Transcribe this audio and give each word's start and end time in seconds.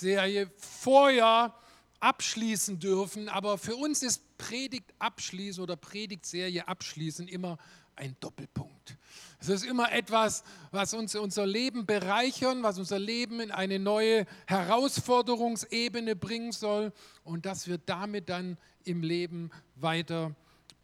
Serie 0.00 0.50
Feuer 0.56 1.54
abschließen 2.00 2.78
dürfen, 2.80 3.28
aber 3.28 3.58
für 3.58 3.76
uns 3.76 4.02
ist 4.02 4.38
Predigt 4.38 4.92
abschließen 4.98 5.62
oder 5.62 5.76
Predigtserie 5.76 6.66
abschließen 6.66 7.28
immer 7.28 7.58
ein 7.94 8.16
Doppelpunkt. 8.20 8.96
Es 9.38 9.48
ist 9.48 9.64
immer 9.64 9.92
etwas, 9.92 10.42
was 10.70 10.94
uns 10.94 11.14
unser 11.14 11.46
Leben 11.46 11.86
bereichern, 11.86 12.62
was 12.62 12.78
unser 12.78 12.98
Leben 12.98 13.40
in 13.40 13.50
eine 13.50 13.78
neue 13.78 14.26
Herausforderungsebene 14.46 16.16
bringen 16.16 16.52
soll 16.52 16.92
und 17.24 17.46
dass 17.46 17.66
wir 17.66 17.78
damit 17.78 18.28
dann 18.28 18.56
im 18.84 19.02
Leben 19.02 19.50
weiter 19.76 20.34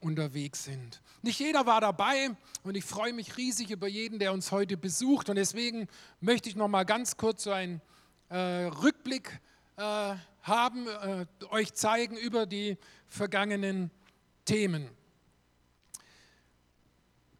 unterwegs 0.01 0.64
sind. 0.64 1.01
Nicht 1.23 1.41
jeder 1.41 1.67
war 1.67 1.80
dabei 1.80 2.30
und 2.62 2.77
ich 2.77 2.85
freue 2.85 3.12
mich 3.12 3.37
riesig 3.37 3.71
über 3.71 3.89
jeden, 3.89 4.19
der 4.19 4.33
uns 4.33 4.53
heute 4.53 4.77
besucht 4.77 5.29
und 5.30 5.37
deswegen 5.37 5.89
möchte 6.21 6.48
ich 6.48 6.57
noch 6.57 6.69
mal 6.69 6.85
ganz 6.85 7.17
kurz 7.17 7.45
so 7.45 7.51
äh, 7.53 7.80
Rückblick 8.35 9.41
äh, 9.77 10.15
haben, 10.43 10.87
äh, 10.87 11.27
euch 11.51 11.75
zeigen 11.75 12.17
über 12.17 12.47
die 12.47 12.77
vergangenen 13.09 13.91
Themen. 14.45 14.89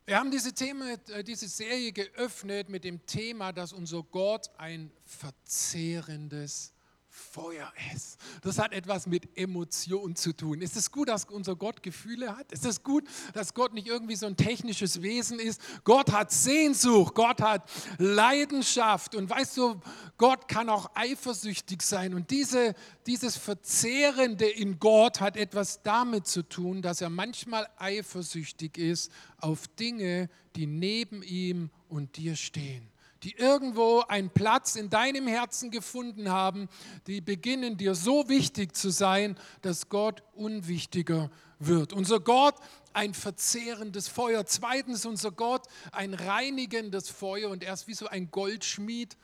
Wir 0.05 0.19
haben 0.19 0.31
diese, 0.31 0.53
Thema, 0.53 0.93
äh, 1.09 1.25
diese 1.25 1.49
Serie 1.49 1.93
geöffnet 1.93 2.69
mit 2.69 2.85
dem 2.85 3.05
Thema, 3.07 3.53
dass 3.53 3.73
unser 3.73 4.03
Gott 4.05 4.51
ein 4.59 4.93
verzehrendes 5.05 6.73
Feuer 7.17 7.73
ist. 7.95 8.19
Das 8.43 8.59
hat 8.59 8.73
etwas 8.73 9.07
mit 9.07 9.39
Emotion 9.39 10.15
zu 10.17 10.35
tun. 10.35 10.61
Ist 10.61 10.77
es 10.77 10.91
gut, 10.91 11.09
dass 11.09 11.25
unser 11.25 11.57
Gott 11.57 11.83
Gefühle 11.83 12.37
hat? 12.37 12.53
Ist 12.53 12.67
es 12.67 12.83
gut, 12.83 13.05
dass 13.33 13.55
Gott 13.55 13.73
nicht 13.73 13.87
irgendwie 13.87 14.17
so 14.17 14.27
ein 14.27 14.37
technisches 14.37 15.01
Wesen 15.01 15.39
ist? 15.39 15.61
Gott 15.85 16.13
hat 16.13 16.31
Sehnsucht, 16.31 17.15
Gott 17.15 17.41
hat 17.41 17.71
Leidenschaft 17.97 19.15
und 19.15 19.31
weißt 19.31 19.57
du, 19.57 19.81
Gott 20.19 20.47
kann 20.47 20.69
auch 20.69 20.91
eifersüchtig 20.95 21.81
sein. 21.81 22.13
Und 22.13 22.31
diese, 22.31 22.75
dieses 23.07 23.37
Verzehrende 23.37 24.47
in 24.47 24.79
Gott 24.79 25.21
hat 25.23 25.39
etwas 25.39 25.83
damit 25.83 26.27
zu 26.27 26.43
tun, 26.43 26.83
dass 26.83 27.01
er 27.01 27.09
manchmal 27.09 27.67
eifersüchtig 27.79 28.77
ist 28.77 29.11
auf 29.39 29.69
Dinge, 29.69 30.29
die 30.55 30.67
neben 30.67 31.23
ihm 31.23 31.71
und 31.89 32.19
dir 32.19 32.37
stehen 32.37 32.91
die 33.27 33.33
irgendwo 33.33 34.05
einen 34.07 34.31
Platz 34.31 34.77
in 34.77 34.89
deinem 34.89 35.27
Herzen 35.27 35.73
gefunden 35.73 36.31
haben, 36.31 36.69
die 37.09 37.21
beginnen 37.21 37.77
dir 37.77 37.97
so 37.97 38.29
wichtig 38.29 38.77
zu 38.77 38.91
sein, 38.91 39.37
dass 39.63 39.89
Gott 39.89 40.23
unwichtiger 40.35 41.29
wird. 41.59 41.93
Unser 41.93 42.21
Gott 42.21 42.55
ein 42.93 43.15
verzehrendes 43.15 44.07
Feuer. 44.07 44.47
Zweitens 44.47 45.05
unser 45.07 45.33
Gott 45.33 45.67
ein 45.91 46.15
reinigendes 46.15 47.09
Feuer 47.09 47.51
und 47.51 47.65
er 47.65 47.75
ist 47.75 47.89
wie 47.89 47.95
so 47.95 48.07
ein 48.07 48.31
Goldschmied, 48.31 49.17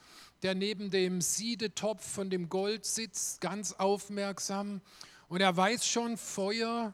der 0.42 0.56
neben 0.56 0.90
dem 0.90 1.20
Siedetopf 1.20 2.04
von 2.04 2.28
dem 2.28 2.48
Gold 2.48 2.84
sitzt, 2.84 3.40
ganz 3.40 3.72
aufmerksam. 3.72 4.80
Und 5.28 5.42
er 5.42 5.56
weiß 5.56 5.86
schon, 5.86 6.16
Feuer 6.16 6.92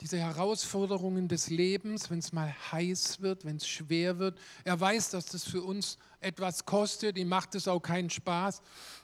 diese 0.00 0.18
Herausforderungen 0.18 1.28
des 1.28 1.48
Lebens, 1.48 2.10
wenn 2.10 2.18
es 2.18 2.32
mal 2.32 2.54
heiß 2.70 3.20
wird, 3.22 3.44
wenn 3.44 3.56
es 3.56 3.66
schwer 3.66 4.18
wird. 4.18 4.38
Er 4.64 4.78
weiß, 4.78 5.10
dass 5.10 5.26
das 5.26 5.44
für 5.44 5.62
uns 5.62 5.98
etwas 6.26 6.64
kostet, 6.64 7.16
ihm 7.16 7.28
macht 7.28 7.54
es 7.54 7.68
auch 7.68 7.80
keinen 7.80 8.10
Spaß. 8.10 8.60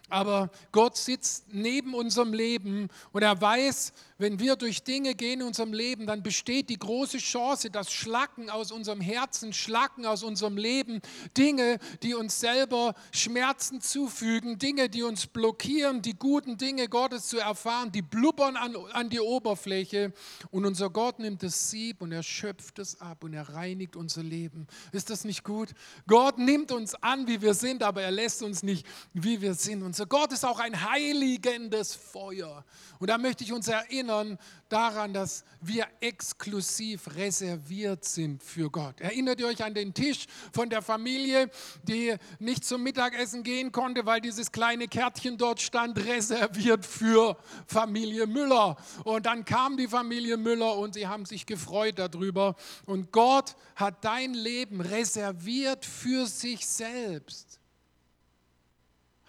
Aber 0.09 0.51
Gott 0.73 0.97
sitzt 0.97 1.47
neben 1.53 1.95
unserem 1.95 2.35
Leben 2.35 2.89
und 3.13 3.23
er 3.23 3.41
weiß, 3.41 3.93
wenn 4.19 4.39
wir 4.39 4.57
durch 4.57 4.85
Dinge 4.85 5.15
gehen 5.15 5.41
in 5.41 5.47
unserem 5.47 5.73
Leben, 5.73 6.07
dann 6.07 6.23
besteht 6.23 6.69
die 6.69 6.79
große 6.79 7.19
Chance, 7.19 7.71
dass 7.71 7.91
Schlacken 7.91 8.51
aus 8.51 8.71
unserem 8.71 9.01
Herzen, 9.01 9.53
Schlacken 9.53 10.07
aus 10.07 10.23
unserem 10.23 10.57
Leben, 10.57 11.01
Dinge, 11.37 11.79
die 12.03 12.15
uns 12.15 12.39
selber 12.39 12.95
Schmerzen 13.11 13.81
zufügen, 13.81 14.59
Dinge, 14.59 14.89
die 14.89 15.03
uns 15.03 15.27
blockieren, 15.27 16.03
die 16.03 16.15
guten 16.15 16.57
Dinge 16.57 16.89
Gottes 16.89 17.27
zu 17.27 17.39
erfahren, 17.39 17.91
die 17.91 18.03
blubbern 18.03 18.57
an, 18.57 18.77
an 18.93 19.11
die 19.11 19.21
Oberfläche 19.21 20.13
und 20.51 20.67
unser 20.67 20.91
Gott 20.91 21.19
nimmt 21.19 21.43
das 21.43 21.71
Sieb 21.71 22.01
und 22.01 22.13
er 22.13 22.23
schöpft 22.23 22.79
es 22.79 23.01
ab 23.01 23.25
und 23.25 23.33
er 23.33 23.49
reinigt 23.49 23.97
unser 23.97 24.23
Leben. 24.23 24.67
Ist 24.93 25.11
das 25.11 25.25
nicht 25.25 25.43
gut? 25.43 25.71
Gott 26.07 26.39
nimmt 26.39 26.71
uns 26.71 26.95
an, 26.95 27.27
wie 27.27 27.43
wir 27.43 27.55
sind, 27.55 27.83
aber 27.83 28.03
er 28.03 28.13
lässt 28.13 28.43
uns 28.43 28.63
nicht, 28.63 28.87
wie 29.15 29.41
wir 29.41 29.55
sind. 29.55 29.83
Unser 29.93 30.07
Gott 30.07 30.33
ist 30.33 30.47
auch 30.47 30.59
ein 30.59 30.91
heiligendes 30.91 31.95
Feuer. 31.95 32.65
Und 32.99 33.11
da 33.11 33.19
möchte 33.19 33.45
ich 33.45 33.53
uns 33.53 33.69
erinnern 33.69 34.39
daran, 34.71 35.13
dass 35.13 35.45
wir 35.61 35.87
exklusiv 36.01 37.15
reserviert 37.15 38.03
sind 38.07 38.43
für 38.43 38.71
Gott. 38.71 39.03
Erinnert 39.03 39.39
ihr 39.41 39.49
euch 39.49 39.63
an 39.63 39.75
den 39.75 39.93
Tisch 39.93 40.25
von 40.51 40.71
der 40.71 40.81
Familie, 40.81 41.51
die 41.83 42.17
nicht 42.39 42.65
zum 42.65 42.83
Mittagessen 42.83 43.43
gehen 43.43 43.71
konnte, 43.71 44.07
weil 44.07 44.23
dieses 44.23 44.51
kleine 44.51 44.89
Kärtchen 44.89 45.37
dort 45.37 45.61
stand, 45.61 46.03
reserviert 46.03 46.87
für 46.87 47.37
Familie 47.67 48.27
Müller. 48.27 48.79
Und 49.05 49.27
dann 49.27 49.45
kam 49.45 49.77
die 49.77 49.89
Familie 49.89 50.39
Müller 50.39 50.79
und 50.79 50.95
sie 50.95 51.07
haben 51.07 51.27
sich 51.27 51.45
gefreut 51.45 51.99
darüber. 51.99 52.57
Und 52.87 53.13
Gott 53.13 53.57
hat 53.77 54.03
dein 54.07 54.33
Leben 54.33 54.81
reserviert 54.81 55.85
für 55.85 56.25
sich 56.25 56.67
selbst. 56.67 57.62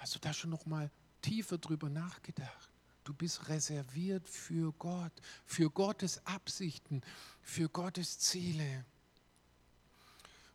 Hast 0.03 0.15
du 0.15 0.19
da 0.19 0.33
schon 0.33 0.49
noch 0.49 0.65
mal 0.65 0.91
tiefer 1.21 1.57
drüber 1.57 1.87
nachgedacht? 1.87 2.69
Du 3.05 3.13
bist 3.13 3.47
reserviert 3.47 4.27
für 4.27 4.73
Gott, 4.73 5.13
für 5.45 5.69
Gottes 5.69 6.19
Absichten, 6.25 7.01
für 7.41 7.69
Gottes 7.69 8.19
Ziele. 8.19 8.83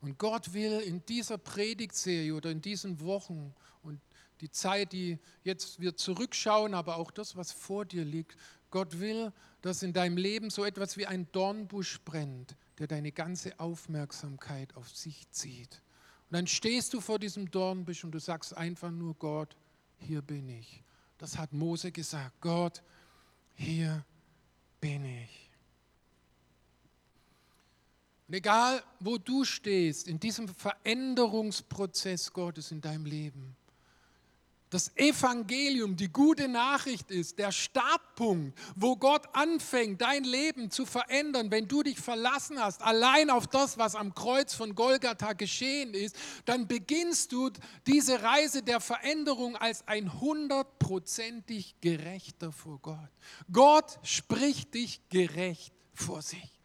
Und 0.02 0.18
Gott 0.18 0.52
will 0.52 0.80
in 0.80 1.02
dieser 1.06 1.38
Predigtserie 1.38 2.34
oder 2.34 2.50
in 2.50 2.60
diesen 2.60 3.00
Wochen 3.00 3.54
und 3.82 4.02
die 4.42 4.50
Zeit, 4.50 4.92
die 4.92 5.18
jetzt 5.44 5.80
wir 5.80 5.96
zurückschauen, 5.96 6.74
aber 6.74 6.98
auch 6.98 7.10
das, 7.10 7.34
was 7.34 7.50
vor 7.50 7.86
dir 7.86 8.04
liegt, 8.04 8.36
Gott 8.70 9.00
will, 9.00 9.32
dass 9.62 9.82
in 9.82 9.94
deinem 9.94 10.18
Leben 10.18 10.50
so 10.50 10.62
etwas 10.62 10.98
wie 10.98 11.06
ein 11.06 11.26
Dornbusch 11.32 12.02
brennt, 12.04 12.54
der 12.78 12.86
deine 12.86 13.12
ganze 13.12 13.58
Aufmerksamkeit 13.58 14.76
auf 14.76 14.94
sich 14.94 15.30
zieht. 15.30 15.80
Und 16.30 16.34
dann 16.34 16.46
stehst 16.46 16.92
du 16.92 17.00
vor 17.00 17.18
diesem 17.18 17.50
Dornbusch 17.50 18.04
und 18.04 18.12
du 18.12 18.20
sagst 18.20 18.54
einfach 18.56 18.90
nur, 18.90 19.14
Gott, 19.14 19.56
hier 19.98 20.20
bin 20.20 20.48
ich. 20.48 20.82
Das 21.16 21.38
hat 21.38 21.52
Mose 21.52 21.90
gesagt. 21.90 22.40
Gott, 22.40 22.82
hier 23.54 24.04
bin 24.80 25.04
ich. 25.04 25.50
Und 28.28 28.34
egal, 28.34 28.82
wo 29.00 29.16
du 29.16 29.44
stehst 29.44 30.06
in 30.06 30.20
diesem 30.20 30.48
Veränderungsprozess 30.48 32.30
Gottes 32.30 32.72
in 32.72 32.82
deinem 32.82 33.06
Leben, 33.06 33.56
das 34.70 34.90
Evangelium, 34.96 35.96
die 35.96 36.12
gute 36.12 36.48
Nachricht 36.48 37.10
ist, 37.10 37.38
der 37.38 37.52
Startpunkt, 37.52 38.58
wo 38.76 38.96
Gott 38.96 39.26
anfängt, 39.32 40.00
dein 40.00 40.24
Leben 40.24 40.70
zu 40.70 40.84
verändern, 40.84 41.50
wenn 41.50 41.68
du 41.68 41.82
dich 41.82 41.98
verlassen 41.98 42.62
hast, 42.62 42.82
allein 42.82 43.30
auf 43.30 43.46
das, 43.46 43.78
was 43.78 43.94
am 43.94 44.14
Kreuz 44.14 44.54
von 44.54 44.74
Golgatha 44.74 45.32
geschehen 45.32 45.94
ist, 45.94 46.16
dann 46.44 46.68
beginnst 46.68 47.32
du 47.32 47.50
diese 47.86 48.22
Reise 48.22 48.62
der 48.62 48.80
Veränderung 48.80 49.56
als 49.56 49.86
ein 49.86 50.20
hundertprozentig 50.20 51.76
gerechter 51.80 52.52
vor 52.52 52.78
Gott. 52.80 53.10
Gott 53.50 53.98
spricht 54.02 54.74
dich 54.74 55.00
gerecht 55.08 55.72
vor 55.94 56.22
sich 56.22 56.58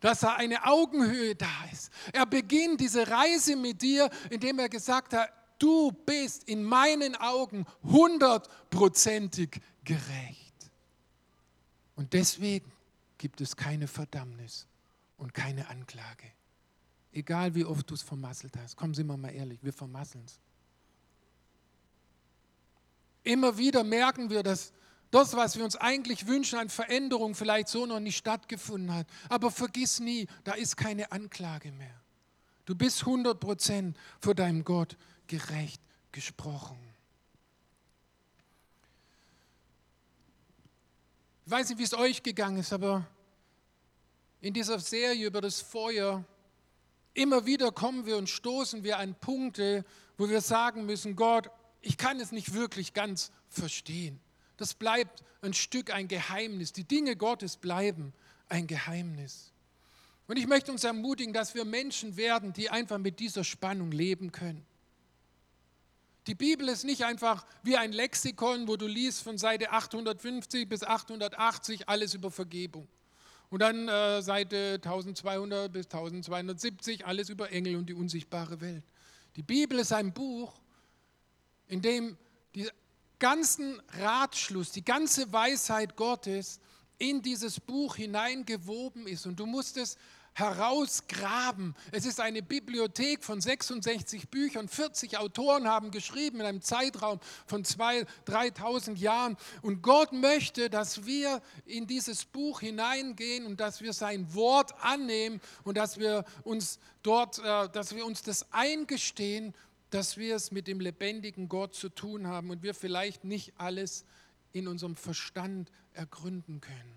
dass 0.00 0.20
da 0.20 0.34
eine 0.34 0.64
Augenhöhe 0.64 1.34
da 1.34 1.46
ist. 1.70 1.90
Er 2.12 2.24
beginnt 2.24 2.80
diese 2.80 3.06
Reise 3.08 3.54
mit 3.54 3.82
dir, 3.82 4.08
indem 4.30 4.58
er 4.58 4.70
gesagt 4.70 5.12
hat, 5.12 5.30
du 5.60 5.92
bist 5.92 6.44
in 6.44 6.64
meinen 6.64 7.14
Augen 7.14 7.64
hundertprozentig 7.84 9.60
gerecht. 9.84 10.54
Und 11.94 12.12
deswegen 12.12 12.72
gibt 13.18 13.40
es 13.40 13.54
keine 13.54 13.86
Verdammnis 13.86 14.66
und 15.18 15.34
keine 15.34 15.68
Anklage. 15.68 16.26
Egal 17.12 17.54
wie 17.54 17.64
oft 17.64 17.88
du 17.90 17.94
es 17.94 18.02
vermasselt 18.02 18.56
hast. 18.56 18.76
Kommen 18.76 18.94
Sie 18.94 19.04
mal 19.04 19.28
ehrlich, 19.28 19.58
wir 19.62 19.72
vermasseln 19.72 20.24
es. 20.24 20.38
Immer 23.22 23.58
wieder 23.58 23.84
merken 23.84 24.30
wir, 24.30 24.42
dass 24.42 24.72
das, 25.10 25.34
was 25.34 25.56
wir 25.56 25.64
uns 25.64 25.76
eigentlich 25.76 26.26
wünschen 26.26 26.58
an 26.58 26.68
Veränderung, 26.68 27.34
vielleicht 27.34 27.68
so 27.68 27.84
noch 27.84 28.00
nicht 28.00 28.16
stattgefunden 28.16 28.94
hat. 28.94 29.06
Aber 29.28 29.50
vergiss 29.50 30.00
nie, 30.00 30.26
da 30.44 30.52
ist 30.52 30.76
keine 30.76 31.10
Anklage 31.12 31.72
mehr. 31.72 32.00
Du 32.64 32.74
bist 32.74 33.02
100% 33.02 33.94
vor 34.20 34.34
deinem 34.34 34.64
Gott 34.64 34.96
gerecht 35.30 35.80
gesprochen. 36.10 36.76
Ich 41.46 41.50
weiß 41.52 41.68
nicht, 41.68 41.78
wie 41.78 41.84
es 41.84 41.94
euch 41.94 42.22
gegangen 42.22 42.58
ist, 42.58 42.72
aber 42.72 43.06
in 44.40 44.52
dieser 44.52 44.80
Serie 44.80 45.26
über 45.26 45.40
das 45.40 45.60
Feuer, 45.60 46.24
immer 47.14 47.46
wieder 47.46 47.70
kommen 47.70 48.06
wir 48.06 48.16
und 48.16 48.28
stoßen 48.28 48.82
wir 48.82 48.98
an 48.98 49.14
Punkte, 49.14 49.84
wo 50.18 50.28
wir 50.28 50.40
sagen 50.40 50.84
müssen, 50.84 51.14
Gott, 51.14 51.48
ich 51.80 51.96
kann 51.96 52.18
es 52.18 52.32
nicht 52.32 52.52
wirklich 52.52 52.92
ganz 52.92 53.30
verstehen. 53.48 54.20
Das 54.56 54.74
bleibt 54.74 55.22
ein 55.42 55.54
Stück 55.54 55.92
ein 55.94 56.08
Geheimnis. 56.08 56.72
Die 56.72 56.84
Dinge 56.84 57.14
Gottes 57.14 57.56
bleiben 57.56 58.12
ein 58.48 58.66
Geheimnis. 58.66 59.52
Und 60.26 60.38
ich 60.38 60.48
möchte 60.48 60.72
uns 60.72 60.82
ermutigen, 60.82 61.32
dass 61.32 61.54
wir 61.54 61.64
Menschen 61.64 62.16
werden, 62.16 62.52
die 62.52 62.68
einfach 62.68 62.98
mit 62.98 63.20
dieser 63.20 63.44
Spannung 63.44 63.92
leben 63.92 64.32
können 64.32 64.66
Die 66.30 66.36
Bibel 66.36 66.68
ist 66.68 66.84
nicht 66.84 67.02
einfach 67.04 67.44
wie 67.64 67.76
ein 67.76 67.90
Lexikon, 67.90 68.68
wo 68.68 68.76
du 68.76 68.86
liest 68.86 69.24
von 69.24 69.36
Seite 69.36 69.72
850 69.72 70.68
bis 70.68 70.84
880 70.84 71.88
alles 71.88 72.14
über 72.14 72.30
Vergebung. 72.30 72.86
Und 73.48 73.62
dann 73.62 73.88
äh, 73.88 74.22
Seite 74.22 74.74
1200 74.74 75.72
bis 75.72 75.86
1270 75.86 77.04
alles 77.04 77.30
über 77.30 77.50
Engel 77.50 77.74
und 77.74 77.86
die 77.86 77.94
unsichtbare 77.94 78.60
Welt. 78.60 78.84
Die 79.34 79.42
Bibel 79.42 79.80
ist 79.80 79.92
ein 79.92 80.12
Buch, 80.12 80.52
in 81.66 81.82
dem 81.82 82.16
die 82.54 82.68
ganzen 83.18 83.82
Ratschluss, 83.98 84.70
die 84.70 84.84
ganze 84.84 85.32
Weisheit 85.32 85.96
Gottes 85.96 86.60
in 86.98 87.22
dieses 87.22 87.58
Buch 87.58 87.96
hineingewoben 87.96 89.08
ist. 89.08 89.26
Und 89.26 89.40
du 89.40 89.46
musst 89.46 89.76
es 89.76 89.96
herausgraben. 90.34 91.74
Es 91.92 92.06
ist 92.06 92.20
eine 92.20 92.42
Bibliothek 92.42 93.24
von 93.24 93.40
66 93.40 94.28
Büchern. 94.28 94.68
40 94.68 95.18
Autoren 95.18 95.68
haben 95.68 95.90
geschrieben 95.90 96.40
in 96.40 96.46
einem 96.46 96.62
Zeitraum 96.62 97.20
von 97.46 97.64
2.000, 97.64 98.06
3.000 98.26 98.96
Jahren. 98.96 99.36
Und 99.62 99.82
Gott 99.82 100.12
möchte, 100.12 100.70
dass 100.70 101.04
wir 101.04 101.42
in 101.64 101.86
dieses 101.86 102.24
Buch 102.24 102.60
hineingehen 102.60 103.46
und 103.46 103.60
dass 103.60 103.80
wir 103.80 103.92
sein 103.92 104.32
Wort 104.34 104.72
annehmen 104.82 105.40
und 105.64 105.76
dass 105.76 105.98
wir 105.98 106.24
uns 106.44 106.78
dort, 107.02 107.38
äh, 107.38 107.68
dass 107.68 107.94
wir 107.94 108.06
uns 108.06 108.22
das 108.22 108.52
eingestehen, 108.52 109.54
dass 109.90 110.16
wir 110.16 110.36
es 110.36 110.52
mit 110.52 110.68
dem 110.68 110.80
lebendigen 110.80 111.48
Gott 111.48 111.74
zu 111.74 111.88
tun 111.88 112.28
haben 112.28 112.50
und 112.50 112.62
wir 112.62 112.74
vielleicht 112.74 113.24
nicht 113.24 113.52
alles 113.58 114.04
in 114.52 114.68
unserem 114.68 114.96
Verstand 114.96 115.70
ergründen 115.92 116.60
können. 116.60 116.94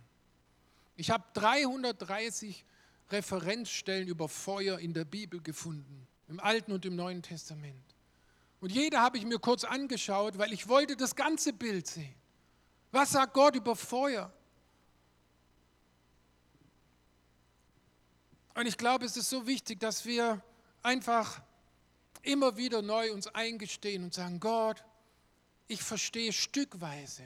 Ich 0.95 1.09
habe 1.09 1.23
330 1.33 2.65
Referenzstellen 3.09 4.07
über 4.07 4.29
Feuer 4.29 4.79
in 4.79 4.93
der 4.93 5.05
Bibel 5.05 5.41
gefunden, 5.41 6.07
im 6.27 6.39
Alten 6.39 6.71
und 6.71 6.85
im 6.85 6.95
Neuen 6.95 7.21
Testament. 7.21 7.95
Und 8.59 8.71
jede 8.71 8.99
habe 8.99 9.17
ich 9.17 9.25
mir 9.25 9.39
kurz 9.39 9.63
angeschaut, 9.63 10.37
weil 10.37 10.53
ich 10.53 10.67
wollte 10.67 10.95
das 10.95 11.15
ganze 11.15 11.51
Bild 11.53 11.85
sehen. 11.85 12.15
Was 12.91 13.11
sagt 13.11 13.33
Gott 13.33 13.55
über 13.55 13.75
Feuer? 13.75 14.31
Und 18.55 18.67
ich 18.67 18.77
glaube, 18.77 19.05
es 19.05 19.17
ist 19.17 19.29
so 19.29 19.47
wichtig, 19.47 19.79
dass 19.79 20.05
wir 20.05 20.41
einfach 20.81 21.41
immer 22.21 22.55
wieder 22.55 22.81
neu 22.81 23.11
uns 23.11 23.27
eingestehen 23.27 24.03
und 24.03 24.13
sagen, 24.13 24.39
Gott, 24.39 24.83
ich 25.67 25.81
verstehe 25.81 26.31
stückweise, 26.31 27.23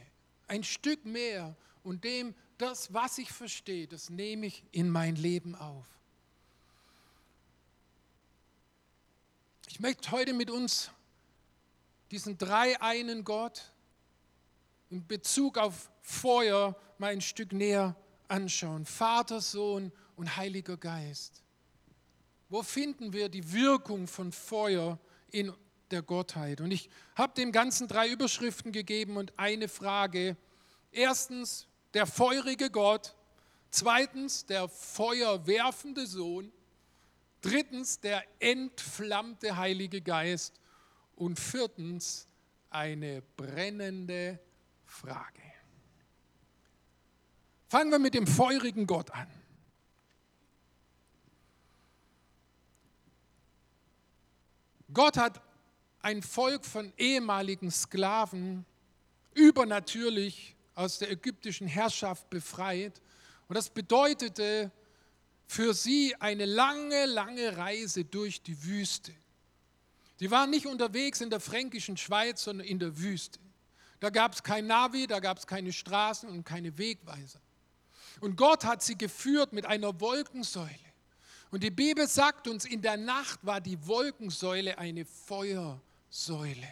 ein 0.48 0.64
Stück 0.64 1.06
mehr 1.06 1.56
und 1.84 2.04
dem 2.04 2.34
das, 2.58 2.94
was 2.94 3.18
ich 3.18 3.32
verstehe, 3.32 3.88
das 3.88 4.10
nehme 4.10 4.48
ich 4.48 4.64
in 4.72 4.90
mein 4.90 5.16
Leben 5.16 5.56
auf. 5.56 5.86
Ich 9.68 9.80
möchte 9.80 10.12
heute 10.12 10.34
mit 10.34 10.50
uns 10.50 10.90
diesen 12.10 12.38
drei 12.38 12.82
einen 12.82 13.24
Gott 13.24 13.72
in 14.90 15.06
Bezug 15.06 15.58
auf 15.58 15.92
Feuer 16.02 16.76
mal 16.98 17.12
ein 17.12 17.22
Stück 17.22 17.52
näher 17.54 17.96
anschauen. 18.28 18.86
Vater, 18.86 19.42
Sohn 19.42 19.92
und 20.16 20.36
Heiliger 20.38 20.78
Geist. 20.78 21.44
Wo 22.50 22.64
finden 22.64 23.12
wir 23.14 23.30
die 23.30 23.52
Wirkung 23.52 24.08
von 24.08 24.32
Feuer 24.32 24.98
in 25.32 25.54
der 25.92 26.02
Gottheit? 26.02 26.62
Und 26.62 26.72
ich 26.72 26.90
habe 27.16 27.34
dem 27.34 27.52
Ganzen 27.52 27.88
drei 27.88 28.10
Überschriften 28.10 28.72
gegeben 28.72 29.18
und 29.18 29.38
eine 29.38 29.68
Frage. 29.68 30.38
Erstens, 30.92 31.67
der 31.94 32.06
feurige 32.06 32.70
Gott. 32.70 33.16
Zweitens, 33.70 34.46
der 34.46 34.68
feuerwerfende 34.68 36.06
Sohn. 36.08 36.52
Drittens, 37.42 38.00
der 38.00 38.24
entflammte 38.40 39.58
Heilige 39.58 40.02
Geist. 40.02 40.60
Und 41.16 41.40
viertens, 41.40 42.28
eine 42.70 43.22
brennende 43.36 44.40
Frage. 44.86 45.42
Fangen 47.70 47.92
wir 47.92 48.00
mit 48.00 48.14
dem 48.14 48.28
feurigen 48.28 48.88
Gott 48.88 49.12
an. 49.12 49.28
Gott 54.94 55.18
hat 55.18 55.42
ein 56.02 56.22
Volk 56.22 56.66
von 56.66 56.94
ehemaligen 56.98 57.72
Sklaven 57.72 58.66
übernatürlich 59.34 60.56
aus 60.78 61.00
der 61.00 61.10
ägyptischen 61.10 61.68
Herrschaft 61.68 62.30
befreit. 62.30 63.02
Und 63.48 63.56
das 63.56 63.70
bedeutete 63.70 64.72
für 65.48 65.74
sie 65.74 66.16
eine 66.20 66.46
lange, 66.46 67.08
lange 67.08 67.58
Reise 67.58 68.06
durch 68.06 68.44
die 68.44 68.64
Wüste. 68.64 69.12
Sie 70.18 70.30
waren 70.30 70.52
nicht 70.52 70.68
unterwegs 70.68 71.20
in 71.22 71.32
der 71.32 71.40
fränkischen 71.40 71.98
Schweiz, 71.98 72.44
sondern 72.44 72.68
in 72.68 72.78
der 72.78 72.98
Wüste. 73.00 73.40
Da 74.00 74.12
gab 74.12 74.34
es 74.34 74.44
kein 74.44 74.68
Navi, 74.68 75.08
da 75.08 75.20
gab 75.20 75.40
es 75.40 75.48
keine 75.48 75.74
Straßen 75.74 76.30
und 76.30 76.44
keine 76.44 76.78
Wegweiser. 76.78 77.40
Und 78.20 78.36
Gott 78.36 78.64
hat 78.64 78.84
sie 78.84 78.98
geführt 78.98 79.54
mit 79.54 79.66
einer 79.66 80.00
Wolkensäule. 80.00 80.70
Und 81.50 81.64
die 81.64 81.72
Bibel 81.72 82.08
sagt 82.08 82.48
uns, 82.48 82.66
in 82.66 82.84
der 82.84 82.98
Nacht 82.98 83.40
war 83.44 83.62
die 83.62 83.88
Wolkensäule 83.88 84.78
eine 84.78 85.06
Feuersäule. 85.06 86.68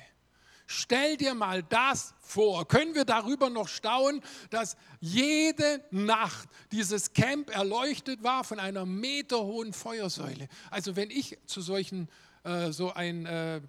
Stell 0.68 1.18
dir 1.18 1.34
mal 1.36 1.64
das 1.64 2.14
vor. 2.20 2.68
Können 2.68 2.96
wir 2.96 3.06
darüber 3.06 3.50
noch 3.50 3.68
staunen, 3.68 4.22
dass 4.50 4.78
jede 5.00 5.84
Nacht 5.92 6.50
dieses 6.72 7.14
Camp 7.14 7.50
erleuchtet 7.56 8.24
war 8.24 8.44
von 8.44 8.60
einer 8.60 8.86
meterhohen 8.86 9.74
Feuersäule? 9.74 10.48
Also 10.72 10.96
wenn 10.96 11.12
ich 11.12 11.38
zu 11.46 11.62
solchen, 11.62 12.10
äh, 12.44 12.72
so 12.72 12.94
ein... 12.94 13.26
Äh, 13.26 13.62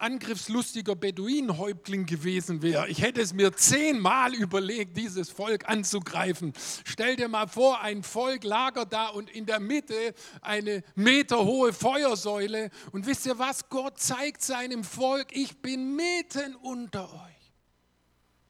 angriffslustiger 0.00 0.94
Beduinenhäuptling 0.94 2.06
gewesen 2.06 2.62
wäre. 2.62 2.88
Ich 2.88 3.02
hätte 3.02 3.20
es 3.20 3.32
mir 3.32 3.52
zehnmal 3.52 4.34
überlegt, 4.34 4.96
dieses 4.96 5.30
Volk 5.30 5.68
anzugreifen. 5.68 6.52
Stell 6.84 7.16
dir 7.16 7.28
mal 7.28 7.48
vor, 7.48 7.80
ein 7.80 8.02
Volk 8.02 8.44
lagert 8.44 8.92
da 8.92 9.08
und 9.08 9.30
in 9.30 9.46
der 9.46 9.60
Mitte 9.60 10.14
eine 10.42 10.82
meterhohe 10.94 11.72
Feuersäule. 11.72 12.70
Und 12.92 13.06
wisst 13.06 13.26
ihr 13.26 13.38
was? 13.38 13.68
Gott 13.68 13.98
zeigt 13.98 14.42
seinem 14.42 14.84
Volk, 14.84 15.28
ich 15.32 15.58
bin 15.62 15.96
mitten 15.96 16.54
unter 16.56 17.12
euch. 17.12 17.39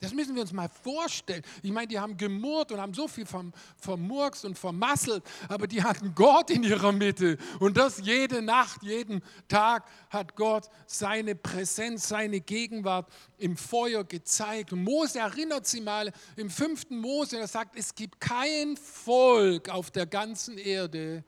Das 0.01 0.15
müssen 0.15 0.35
wir 0.35 0.41
uns 0.41 0.53
mal 0.55 0.71
vorstellen. 0.71 1.43
Ich 1.63 1.71
meine, 1.71 1.87
die 1.87 2.01
haben 2.01 2.17
gemurrt 2.17 2.73
und 2.73 2.81
haben 2.81 2.95
so 2.95 3.07
viel 3.07 3.27
vom, 3.27 3.53
vermurkst 3.77 4.47
und 4.47 4.59
vermasselt, 4.59 5.23
aber 5.47 5.67
die 5.67 5.83
hatten 5.83 6.15
Gott 6.15 6.49
in 6.49 6.63
ihrer 6.63 6.91
Mitte. 6.91 7.37
Und 7.59 7.77
das 7.77 8.01
jede 8.01 8.41
Nacht, 8.41 8.83
jeden 8.83 9.23
Tag 9.47 9.85
hat 10.09 10.37
Gott 10.37 10.71
seine 10.87 11.35
Präsenz, 11.35 12.09
seine 12.09 12.41
Gegenwart 12.41 13.13
im 13.37 13.59
Feuer 13.59 14.03
gezeigt. 14.03 14.73
Und 14.73 14.85
Mose 14.85 15.19
erinnert 15.19 15.67
sie 15.67 15.83
mal 15.83 16.11
im 16.35 16.49
fünften 16.49 16.99
Mose, 16.99 17.39
er 17.39 17.47
sagt, 17.47 17.77
es 17.77 17.95
gibt 17.95 18.21
kein 18.21 18.79
Volk 18.79 19.69
auf 19.69 19.91
der 19.91 20.07
ganzen 20.07 20.57
Erde, 20.57 21.25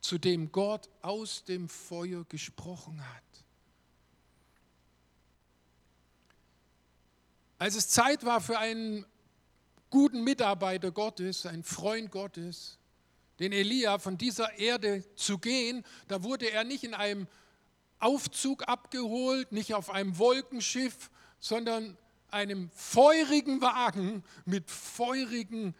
zu 0.00 0.16
dem 0.16 0.50
Gott 0.50 0.88
aus 1.02 1.44
dem 1.44 1.68
Feuer 1.68 2.24
gesprochen 2.26 3.06
hat. 3.06 3.27
Als 7.58 7.74
es 7.74 7.88
Zeit 7.88 8.24
war 8.24 8.40
für 8.40 8.58
einen 8.58 9.04
guten 9.90 10.22
Mitarbeiter 10.22 10.92
Gottes, 10.92 11.44
einen 11.44 11.64
Freund 11.64 12.10
Gottes, 12.10 12.78
den 13.40 13.52
Elia 13.52 13.98
von 13.98 14.16
dieser 14.16 14.58
Erde 14.58 15.04
zu 15.14 15.38
gehen, 15.38 15.84
da 16.06 16.22
wurde 16.22 16.50
er 16.50 16.64
nicht 16.64 16.84
in 16.84 16.94
einem 16.94 17.26
Aufzug 17.98 18.68
abgeholt, 18.68 19.50
nicht 19.52 19.74
auf 19.74 19.90
einem 19.90 20.18
Wolkenschiff, 20.18 21.10
sondern 21.40 21.96
einem 22.30 22.70
feurigen 22.70 23.60
Wagen 23.60 24.22
mit 24.44 24.70
feurigen 24.70 25.74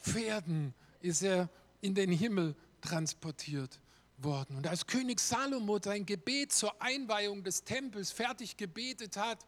Pferden 0.00 0.74
ist 1.00 1.22
er 1.22 1.50
in 1.80 1.94
den 1.94 2.10
Himmel 2.10 2.54
transportiert 2.80 3.78
worden. 4.18 4.56
Und 4.56 4.66
als 4.66 4.86
König 4.86 5.20
Salomo 5.20 5.78
sein 5.82 6.06
Gebet 6.06 6.52
zur 6.52 6.80
Einweihung 6.80 7.42
des 7.42 7.64
Tempels 7.64 8.10
fertig 8.10 8.56
gebetet 8.56 9.16
hat, 9.16 9.38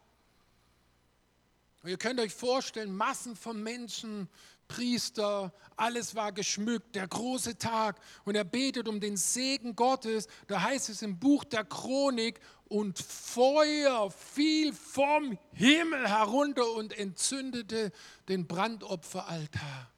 und 1.83 1.89
ihr 1.89 1.97
könnt 1.97 2.19
euch 2.19 2.33
vorstellen, 2.33 2.95
Massen 2.95 3.35
von 3.35 3.61
Menschen, 3.61 4.29
Priester, 4.69 5.53
alles 5.75 6.15
war 6.15 6.31
geschmückt, 6.31 6.95
der 6.95 7.07
große 7.07 7.57
Tag. 7.57 7.99
Und 8.23 8.35
er 8.35 8.45
betet 8.45 8.87
um 8.87 9.01
den 9.01 9.17
Segen 9.17 9.75
Gottes. 9.75 10.27
Da 10.47 10.61
heißt 10.61 10.89
es 10.89 11.01
im 11.01 11.19
Buch 11.19 11.43
der 11.43 11.65
Chronik, 11.65 12.39
und 12.73 12.97
Feuer 12.97 14.09
fiel 14.09 14.73
vom 14.73 15.37
Himmel 15.51 16.09
herunter 16.09 16.71
und 16.71 16.97
entzündete 16.97 17.91
den 18.27 18.47
Brandopferaltar. 18.47 19.91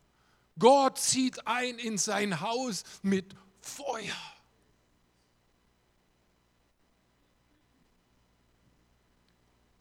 Gott 0.60 0.98
zieht 0.98 1.48
ein 1.48 1.78
in 1.80 1.98
sein 1.98 2.42
Haus 2.42 2.84
mit 3.02 3.34
Feuer. 3.62 4.35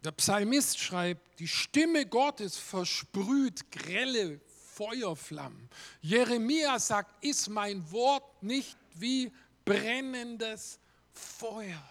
Der 0.04 0.12
Psalmist 0.12 0.78
schreibt, 0.78 1.40
die 1.40 1.48
Stimme 1.48 2.04
Gottes 2.04 2.58
versprüht 2.58 3.70
grelle 3.72 4.38
Feuerflammen. 4.74 5.70
Jeremia 6.02 6.78
sagt, 6.78 7.24
ist 7.24 7.48
mein 7.48 7.90
Wort 7.90 8.42
nicht 8.42 8.76
wie 8.94 9.32
brennendes 9.64 10.78
Feuer. 11.12 11.82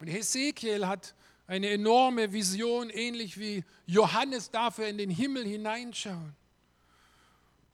Und 0.00 0.08
Hesekiel 0.08 0.86
hat 0.88 1.14
eine 1.46 1.70
enorme 1.70 2.32
Vision, 2.32 2.90
ähnlich 2.90 3.38
wie 3.38 3.62
Johannes 3.86 4.50
dafür 4.50 4.88
in 4.88 4.98
den 4.98 5.10
Himmel 5.10 5.46
hineinschauen. 5.46 6.34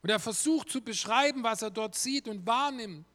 Und 0.03 0.11
er 0.11 0.21
versucht 0.21 0.71
zu 0.71 0.83
beschreiben, 0.83 1.43
was 1.43 1.63
er 1.63 1.71
dort 1.71 1.95
sieht 1.95 2.29
und 2.29 2.47
wahrnimmt. 2.47 3.07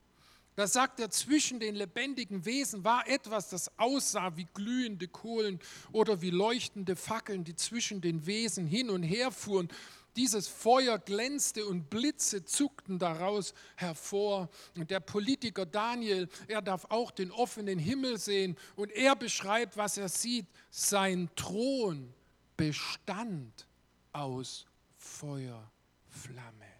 Da 0.56 0.68
sagt 0.68 1.02
er, 1.02 1.10
zwischen 1.10 1.60
den 1.60 1.76
lebendigen 1.76 2.46
Wesen 2.46 2.84
war 2.86 3.08
etwas, 3.08 3.50
das 3.50 3.78
aussah 3.78 4.38
wie 4.38 4.48
glühende 4.54 5.08
Kohlen 5.08 5.60
oder 5.92 6.22
wie 6.22 6.30
leuchtende 6.30 6.96
Fackeln, 6.96 7.44
die 7.44 7.56
zwischen 7.56 8.00
den 8.00 8.26
Wesen 8.26 8.66
hin 8.66 8.90
und 8.90 9.04
her 9.04 9.32
fuhren. 9.32 9.68
Dieses 10.16 10.48
Feuer 10.48 10.98
glänzte 10.98 11.66
und 11.66 11.90
Blitze 11.90 12.46
zuckten 12.46 13.00
daraus 13.00 13.54
hervor. 13.76 14.50
Und 14.76 14.90
der 14.90 15.02
Politiker 15.02 15.66
Daniel, 15.66 16.30
er 16.48 16.62
darf 16.62 16.86
auch 16.86 17.12
den 17.12 17.32
offenen 17.32 17.78
Himmel 17.78 18.18
sehen 18.18 18.56
und 18.78 18.92
er 18.92 19.18
beschreibt, 19.18 19.76
was 19.76 19.98
er 19.98 20.08
sieht. 20.08 20.48
Sein 20.70 21.30
Thron 21.36 22.14
bestand 22.56 23.68
aus 24.14 24.66
Feuerflammen. 24.98 26.75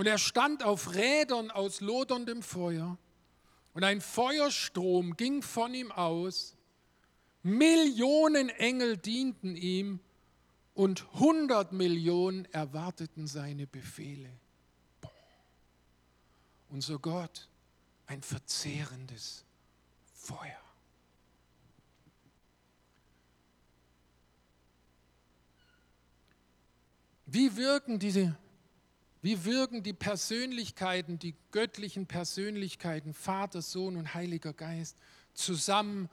Und 0.00 0.06
er 0.06 0.16
stand 0.16 0.62
auf 0.62 0.94
Rädern 0.94 1.50
aus 1.50 1.82
loderndem 1.82 2.42
Feuer 2.42 2.96
und 3.74 3.84
ein 3.84 4.00
Feuerstrom 4.00 5.14
ging 5.18 5.42
von 5.42 5.74
ihm 5.74 5.92
aus 5.92 6.56
Millionen 7.42 8.48
Engel 8.48 8.96
dienten 8.96 9.56
ihm 9.56 10.00
und 10.72 11.06
100 11.12 11.72
Millionen 11.72 12.46
erwarteten 12.46 13.26
seine 13.26 13.66
Befehle. 13.66 14.30
Unser 16.70 16.98
Gott, 16.98 17.46
ein 18.06 18.22
verzehrendes 18.22 19.44
Feuer. 20.14 20.62
Wie 27.26 27.54
wirken 27.54 27.98
diese 27.98 28.34
wie 29.22 29.44
wirken 29.44 29.82
die 29.82 29.92
Persönlichkeiten, 29.92 31.18
die 31.18 31.34
göttlichen 31.50 32.06
Persönlichkeiten, 32.06 33.12
Vater, 33.12 33.62
Sohn 33.62 33.96
und 33.96 34.14
Heiliger 34.14 34.52
Geist, 34.52 34.96
zusammen 35.34 36.08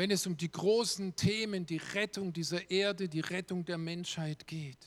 wenn 0.00 0.10
es 0.10 0.26
um 0.26 0.34
die 0.34 0.50
großen 0.50 1.14
Themen, 1.14 1.66
die 1.66 1.76
Rettung 1.76 2.32
dieser 2.32 2.70
Erde, 2.70 3.06
die 3.06 3.20
Rettung 3.20 3.66
der 3.66 3.76
Menschheit 3.76 4.46
geht. 4.46 4.78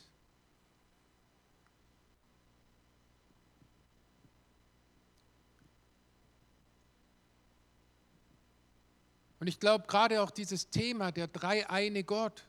Und 9.39 9.47
ich 9.47 9.59
glaube, 9.59 9.85
gerade 9.87 10.21
auch 10.23 10.31
dieses 10.31 10.69
Thema, 10.71 11.11
der 11.11 11.27
dreieine 11.27 12.03
Gott, 12.03 12.43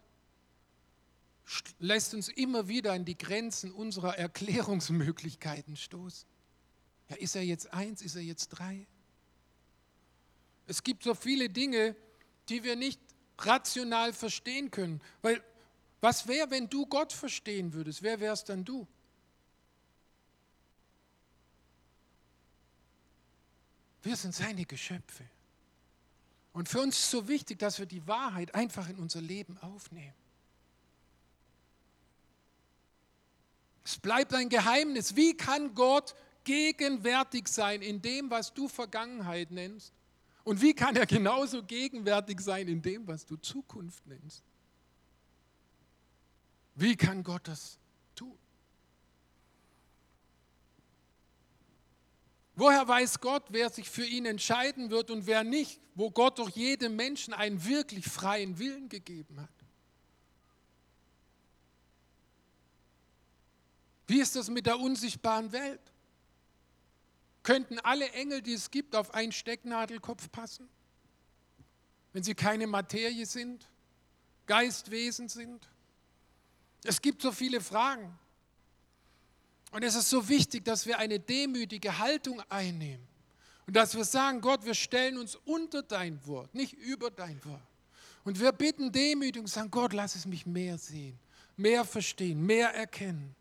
lässt 1.78 2.14
uns 2.14 2.28
immer 2.28 2.68
wieder 2.68 2.92
an 2.92 3.04
die 3.04 3.18
Grenzen 3.18 3.72
unserer 3.72 4.16
Erklärungsmöglichkeiten 4.18 5.76
stoßen. 5.76 6.28
Ja, 7.10 7.16
ist 7.16 7.36
er 7.36 7.42
jetzt 7.42 7.72
eins, 7.72 8.00
ist 8.02 8.16
er 8.16 8.22
jetzt 8.22 8.48
drei? 8.48 8.86
Es 10.66 10.82
gibt 10.82 11.02
so 11.02 11.14
viele 11.14 11.48
Dinge, 11.50 11.94
die 12.48 12.62
wir 12.64 12.76
nicht 12.76 13.00
rational 13.38 14.12
verstehen 14.12 14.70
können. 14.70 15.00
Weil 15.20 15.42
was 16.00 16.26
wäre, 16.26 16.50
wenn 16.50 16.68
du 16.68 16.86
Gott 16.86 17.12
verstehen 17.12 17.72
würdest? 17.72 18.02
Wer 18.02 18.20
wärst 18.20 18.48
dann 18.48 18.64
du? 18.64 18.86
Wir 24.02 24.16
sind 24.16 24.34
seine 24.34 24.64
Geschöpfe. 24.66 25.24
Und 26.52 26.68
für 26.68 26.80
uns 26.80 26.96
ist 26.96 27.04
es 27.04 27.10
so 27.10 27.26
wichtig, 27.26 27.58
dass 27.58 27.78
wir 27.78 27.86
die 27.86 28.06
Wahrheit 28.06 28.54
einfach 28.54 28.88
in 28.88 28.98
unser 28.98 29.20
Leben 29.20 29.58
aufnehmen. 29.58 30.14
Es 33.84 33.98
bleibt 33.98 34.32
ein 34.32 34.48
Geheimnis. 34.48 35.14
Wie 35.14 35.36
kann 35.36 35.74
Gott 35.74 36.14
gegenwärtig 36.44 37.48
sein 37.48 37.82
in 37.82 38.00
dem, 38.00 38.30
was 38.30 38.52
du 38.54 38.66
Vergangenheit 38.66 39.50
nennst? 39.50 39.92
Und 40.42 40.60
wie 40.60 40.74
kann 40.74 40.96
er 40.96 41.06
genauso 41.06 41.62
gegenwärtig 41.62 42.40
sein 42.40 42.68
in 42.68 42.82
dem, 42.82 43.06
was 43.06 43.24
du 43.24 43.36
Zukunft 43.36 44.06
nennst? 44.06 44.42
Wie 46.74 46.96
kann 46.96 47.22
Gott 47.22 47.46
das 47.48 47.78
tun? 48.14 48.36
Woher 52.56 52.86
weiß 52.86 53.20
Gott, 53.20 53.44
wer 53.50 53.70
sich 53.70 53.88
für 53.88 54.04
ihn 54.04 54.26
entscheiden 54.26 54.90
wird 54.90 55.10
und 55.10 55.26
wer 55.26 55.44
nicht, 55.44 55.80
wo 55.94 56.10
Gott 56.10 56.38
doch 56.38 56.50
jedem 56.50 56.96
Menschen 56.96 57.32
einen 57.34 57.64
wirklich 57.64 58.06
freien 58.06 58.58
Willen 58.58 58.88
gegeben 58.88 59.40
hat? 59.40 59.63
Wie 64.06 64.20
ist 64.20 64.36
das 64.36 64.48
mit 64.48 64.66
der 64.66 64.78
unsichtbaren 64.78 65.52
Welt? 65.52 65.80
Könnten 67.42 67.78
alle 67.80 68.10
Engel, 68.12 68.42
die 68.42 68.54
es 68.54 68.70
gibt, 68.70 68.96
auf 68.96 69.12
einen 69.14 69.32
Stecknadelkopf 69.32 70.30
passen? 70.30 70.68
Wenn 72.12 72.22
sie 72.22 72.34
keine 72.34 72.66
Materie 72.66 73.26
sind, 73.26 73.68
Geistwesen 74.46 75.28
sind? 75.28 75.68
Es 76.84 77.00
gibt 77.00 77.22
so 77.22 77.32
viele 77.32 77.60
Fragen. 77.60 78.18
Und 79.72 79.82
es 79.82 79.94
ist 79.94 80.08
so 80.08 80.28
wichtig, 80.28 80.64
dass 80.64 80.86
wir 80.86 80.98
eine 80.98 81.18
demütige 81.18 81.98
Haltung 81.98 82.40
einnehmen. 82.48 83.06
Und 83.66 83.74
dass 83.74 83.94
wir 83.96 84.04
sagen, 84.04 84.40
Gott, 84.40 84.64
wir 84.64 84.74
stellen 84.74 85.18
uns 85.18 85.36
unter 85.44 85.82
dein 85.82 86.24
Wort, 86.26 86.54
nicht 86.54 86.74
über 86.74 87.10
dein 87.10 87.42
Wort. 87.44 87.62
Und 88.24 88.38
wir 88.38 88.52
bitten 88.52 88.92
demütig 88.92 89.40
und 89.40 89.48
sagen, 89.48 89.70
Gott, 89.70 89.92
lass 89.92 90.14
es 90.14 90.26
mich 90.26 90.46
mehr 90.46 90.78
sehen, 90.78 91.18
mehr 91.56 91.84
verstehen, 91.84 92.44
mehr 92.44 92.74
erkennen, 92.74 93.34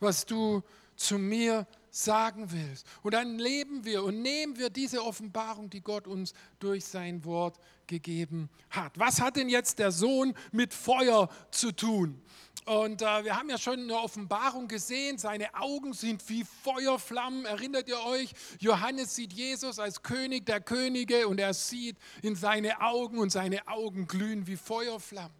was 0.00 0.26
du 0.26 0.62
zu 0.96 1.18
mir 1.18 1.66
sagen 1.90 2.50
willst. 2.50 2.86
Und 3.02 3.14
dann 3.14 3.38
leben 3.38 3.84
wir 3.84 4.04
und 4.04 4.20
nehmen 4.20 4.58
wir 4.58 4.70
diese 4.70 5.02
Offenbarung, 5.02 5.70
die 5.70 5.80
Gott 5.80 6.06
uns 6.06 6.34
durch 6.58 6.84
sein 6.84 7.24
Wort 7.24 7.58
gegeben 7.86 8.50
hat. 8.70 8.98
Was 8.98 9.20
hat 9.20 9.36
denn 9.36 9.48
jetzt 9.48 9.78
der 9.78 9.90
Sohn 9.90 10.34
mit 10.52 10.74
Feuer 10.74 11.28
zu 11.50 11.72
tun? 11.72 12.20
Und 12.66 13.00
äh, 13.00 13.24
wir 13.24 13.34
haben 13.34 13.48
ja 13.48 13.56
schon 13.56 13.80
eine 13.80 13.96
Offenbarung 13.96 14.68
gesehen, 14.68 15.16
seine 15.16 15.54
Augen 15.54 15.94
sind 15.94 16.28
wie 16.28 16.44
Feuerflammen. 16.44 17.46
Erinnert 17.46 17.88
ihr 17.88 17.98
euch? 18.04 18.30
Johannes 18.58 19.14
sieht 19.14 19.32
Jesus 19.32 19.78
als 19.78 20.02
König 20.02 20.44
der 20.44 20.60
Könige 20.60 21.26
und 21.28 21.40
er 21.40 21.54
sieht 21.54 21.96
in 22.20 22.36
seine 22.36 22.82
Augen 22.82 23.18
und 23.18 23.30
seine 23.30 23.66
Augen 23.68 24.06
glühen 24.06 24.46
wie 24.46 24.56
Feuerflammen. 24.56 25.37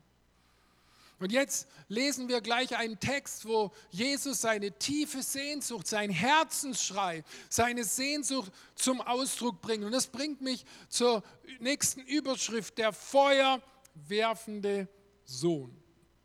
Und 1.18 1.32
jetzt 1.32 1.66
lesen 1.88 2.28
wir 2.28 2.40
gleich 2.40 2.76
einen 2.76 3.00
Text, 3.00 3.44
wo 3.46 3.72
Jesus 3.90 4.40
seine 4.40 4.70
tiefe 4.78 5.22
Sehnsucht, 5.22 5.88
sein 5.88 6.10
Herzensschrei, 6.10 7.24
seine 7.48 7.82
Sehnsucht 7.82 8.52
zum 8.76 9.00
Ausdruck 9.00 9.60
bringt. 9.60 9.84
Und 9.84 9.90
das 9.90 10.06
bringt 10.06 10.40
mich 10.40 10.64
zur 10.88 11.24
nächsten 11.58 12.02
Überschrift, 12.02 12.78
der 12.78 12.92
feuerwerfende 12.92 14.88
Sohn. 15.24 15.76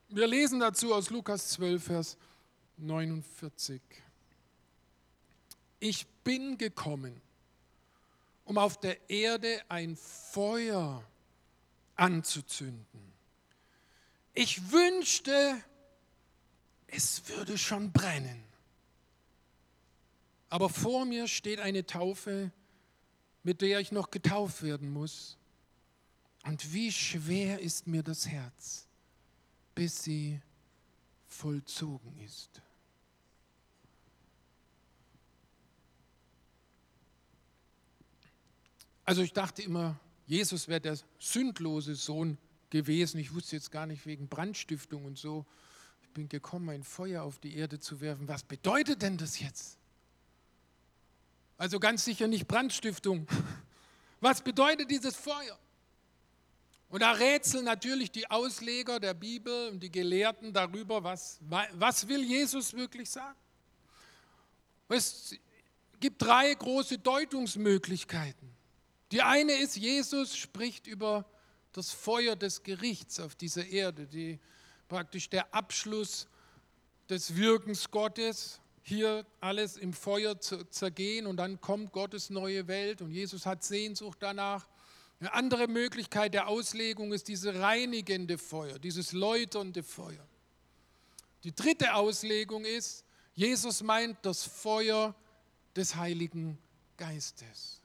Wir 0.10 0.28
lesen 0.28 0.60
dazu 0.60 0.94
aus 0.94 1.10
Lukas 1.10 1.50
12, 1.50 1.84
Vers 1.84 2.18
49. 2.78 3.82
Ich 5.80 6.06
bin 6.24 6.60
gekommen, 6.60 7.20
um 8.46 8.60
auf 8.60 8.80
der 8.80 9.10
Erde 9.10 9.60
ein 9.70 9.96
Feuer 9.96 11.04
anzuzünden 11.96 13.13
ich 14.34 14.72
wünschte, 14.72 15.62
es 16.88 17.28
würde 17.30 17.58
schon 17.58 17.92
brennen. 17.92 18.44
Aber 20.50 20.70
vor 20.70 21.06
mir 21.06 21.28
steht 21.28 21.60
eine 21.60 21.86
Taufe, 21.86 22.52
mit 23.44 23.62
der 23.62 23.80
ich 23.80 23.92
noch 23.92 24.12
getauft 24.12 24.62
werden 24.62 24.92
muss. 24.92 25.38
Und 26.44 26.74
wie 26.74 26.92
schwer 26.92 27.60
ist 27.60 27.88
mir 27.88 28.04
das 28.04 28.28
Herz, 28.28 28.88
bis 29.76 30.04
sie 30.04 30.40
vollzogen 31.28 32.20
ist. 32.20 32.62
Also 39.06 39.22
ich 39.22 39.34
dachte 39.34 39.62
immer, 39.62 40.00
Jesus 40.28 40.68
wäre 40.68 40.80
der 40.80 40.98
sündlose 41.20 41.96
Sohn 41.96 42.38
gewesen. 42.74 43.20
Ich 43.20 43.34
wusste 43.34 43.56
jetzt 43.56 43.72
gar 43.72 43.86
nicht 43.86 44.06
wegen 44.06 44.28
Brandstiftung 44.28 45.06
und 45.06 45.18
so. 45.18 45.46
Ich 46.02 46.10
bin 46.10 46.28
gekommen, 46.28 46.70
ein 46.70 46.84
Feuer 46.84 47.24
auf 47.24 47.40
die 47.40 47.56
Erde 47.56 47.80
zu 47.80 48.02
werfen. 48.02 48.28
Was 48.28 48.44
bedeutet 48.44 49.02
denn 49.04 49.18
das 49.18 49.40
jetzt? 49.40 49.78
Also 51.58 51.80
ganz 51.80 52.04
sicher 52.04 52.28
nicht 52.28 52.48
Brandstiftung. 52.48 53.28
Was 54.20 54.42
bedeutet 54.42 54.90
dieses 54.90 55.16
Feuer? 55.16 55.60
Und 56.90 57.02
da 57.02 57.12
rätseln 57.12 57.66
natürlich 57.66 58.12
die 58.12 58.30
Ausleger 58.30 59.00
der 59.00 59.14
Bibel 59.14 59.70
und 59.70 59.82
die 59.82 59.92
Gelehrten 59.92 60.54
darüber, 60.54 61.04
was, 61.04 61.40
was 61.74 62.08
will 62.08 62.24
Jesus 62.24 62.74
wirklich 62.74 63.10
sagen. 63.10 63.38
Es 64.88 65.36
gibt 66.00 66.22
drei 66.22 66.54
große 66.54 67.00
Deutungsmöglichkeiten. 67.00 68.48
Die 69.12 69.24
eine 69.24 69.54
ist, 69.54 69.76
Jesus 69.76 70.38
spricht 70.38 70.86
über 70.88 71.26
das 71.74 71.92
Feuer 71.92 72.36
des 72.36 72.64
Gerichts 72.64 73.20
auf 73.20 73.36
dieser 73.36 73.66
Erde, 73.66 74.08
die 74.08 74.40
praktisch 74.88 75.30
der 75.30 75.54
Abschluss 75.54 76.28
des 77.10 77.36
Wirkens 77.36 77.92
Gottes, 77.92 78.60
hier 78.84 79.26
alles 79.40 79.78
im 79.78 79.94
Feuer 79.94 80.40
zu 80.40 80.66
zergehen 80.70 81.26
und 81.26 81.38
dann 81.38 81.60
kommt 81.62 81.92
Gottes 81.94 82.30
neue 82.30 82.68
Welt 82.68 83.02
und 83.02 83.12
Jesus 83.12 83.46
hat 83.46 83.64
Sehnsucht 83.64 84.18
danach. 84.22 84.68
Eine 85.20 85.34
andere 85.34 85.68
Möglichkeit 85.68 86.34
der 86.34 86.48
Auslegung 86.48 87.14
ist 87.14 87.28
diese 87.30 87.60
reinigende 87.60 88.38
Feuer, 88.38 88.78
dieses 88.78 89.14
läuternde 89.14 89.84
Feuer. 89.84 90.28
Die 91.44 91.56
dritte 91.56 91.96
Auslegung 91.96 92.66
ist, 92.66 93.06
Jesus 93.34 93.82
meint 93.84 94.18
das 94.22 94.44
Feuer 94.44 95.16
des 95.76 95.96
Heiligen 95.96 96.58
Geistes. 96.98 97.83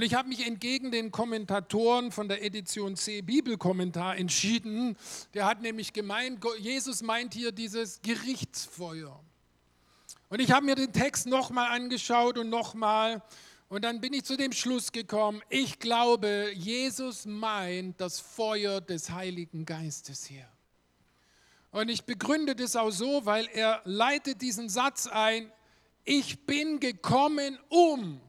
Und 0.00 0.06
ich 0.06 0.14
habe 0.14 0.30
mich 0.30 0.46
entgegen 0.46 0.90
den 0.90 1.10
Kommentatoren 1.10 2.10
von 2.10 2.26
der 2.26 2.42
Edition 2.42 2.96
C 2.96 3.20
Bibelkommentar 3.20 4.16
entschieden. 4.16 4.96
Der 5.34 5.44
hat 5.44 5.60
nämlich 5.60 5.92
gemeint, 5.92 6.42
Jesus 6.58 7.02
meint 7.02 7.34
hier 7.34 7.52
dieses 7.52 8.00
Gerichtsfeuer. 8.00 9.22
Und 10.30 10.40
ich 10.40 10.52
habe 10.52 10.64
mir 10.64 10.74
den 10.74 10.90
Text 10.90 11.26
nochmal 11.26 11.78
angeschaut 11.78 12.38
und 12.38 12.48
nochmal. 12.48 13.22
Und 13.68 13.84
dann 13.84 14.00
bin 14.00 14.14
ich 14.14 14.24
zu 14.24 14.38
dem 14.38 14.52
Schluss 14.52 14.90
gekommen, 14.90 15.42
ich 15.50 15.78
glaube, 15.78 16.50
Jesus 16.54 17.26
meint 17.26 18.00
das 18.00 18.20
Feuer 18.20 18.80
des 18.80 19.10
Heiligen 19.10 19.66
Geistes 19.66 20.24
hier. 20.24 20.48
Und 21.72 21.90
ich 21.90 22.04
begründe 22.04 22.56
das 22.56 22.74
auch 22.74 22.90
so, 22.90 23.26
weil 23.26 23.46
er 23.52 23.82
leitet 23.84 24.40
diesen 24.40 24.70
Satz 24.70 25.06
ein, 25.06 25.52
ich 26.04 26.46
bin 26.46 26.80
gekommen 26.80 27.58
um. 27.68 28.22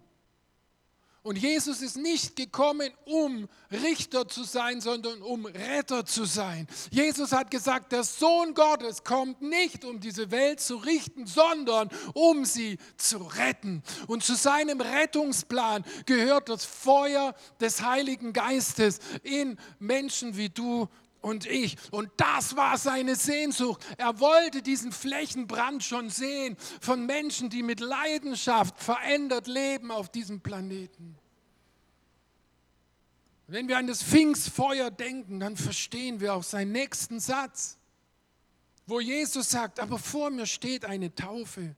Und 1.24 1.38
Jesus 1.38 1.84
ist 1.84 1.98
nicht 1.98 2.36
gekommen, 2.36 2.90
um 3.06 3.48
Richter 3.72 4.28
zu 4.28 4.44
sein, 4.44 4.82
sondern 4.82 5.22
um 5.22 5.46
Retter 5.46 6.04
zu 6.04 6.26
sein. 6.26 6.68
Jesus 6.90 7.32
hat 7.32 7.52
gesagt, 7.52 7.92
der 7.92 8.04
Sohn 8.04 8.56
Gottes 8.56 9.04
kommt 9.04 9.40
nicht, 9.40 9.86
um 9.86 10.00
diese 10.00 10.32
Welt 10.32 10.60
zu 10.60 10.78
richten, 10.78 11.28
sondern 11.28 11.90
um 12.16 12.44
sie 12.44 12.80
zu 12.98 13.18
retten. 13.18 13.84
Und 14.08 14.24
zu 14.24 14.34
seinem 14.34 14.82
Rettungsplan 14.82 15.86
gehört 16.08 16.50
das 16.50 16.66
Feuer 16.66 17.36
des 17.60 17.84
Heiligen 17.84 18.34
Geistes 18.34 19.00
in 19.22 19.60
Menschen 19.78 20.38
wie 20.38 20.50
du 20.50 20.88
und 21.22 21.46
ich. 21.46 21.78
Und 21.92 22.10
das 22.18 22.56
war 22.56 22.78
seine 22.78 23.16
Sehnsucht. 23.16 23.86
Er 23.98 24.20
wollte 24.20 24.62
diesen 24.62 24.92
Flächenbrand 24.92 25.84
schon 25.84 26.10
sehen 26.10 26.58
von 26.82 27.06
Menschen, 27.06 27.50
die 27.50 27.64
mit 27.64 27.80
Leidenschaft 27.80 28.82
verändert 28.82 29.48
leben 29.48 29.92
auf 29.92 30.10
diesem 30.10 30.42
Planeten. 30.42 31.18
Wenn 33.48 33.68
wir 33.68 33.78
an 33.78 33.88
das 33.88 34.02
Pfingstfeuer 34.02 34.92
denken, 34.92 35.40
dann 35.40 35.58
verstehen 35.58 36.20
wir 36.20 36.34
auch 36.34 36.44
seinen 36.44 36.72
nächsten 36.72 37.20
Satz, 37.20 37.78
wo 38.86 39.00
Jesus 39.00 39.50
sagt, 39.50 39.80
aber 39.80 40.00
vor 40.00 40.30
mir 40.30 40.46
steht 40.46 40.86
eine 40.86 41.14
Taufe, 41.14 41.76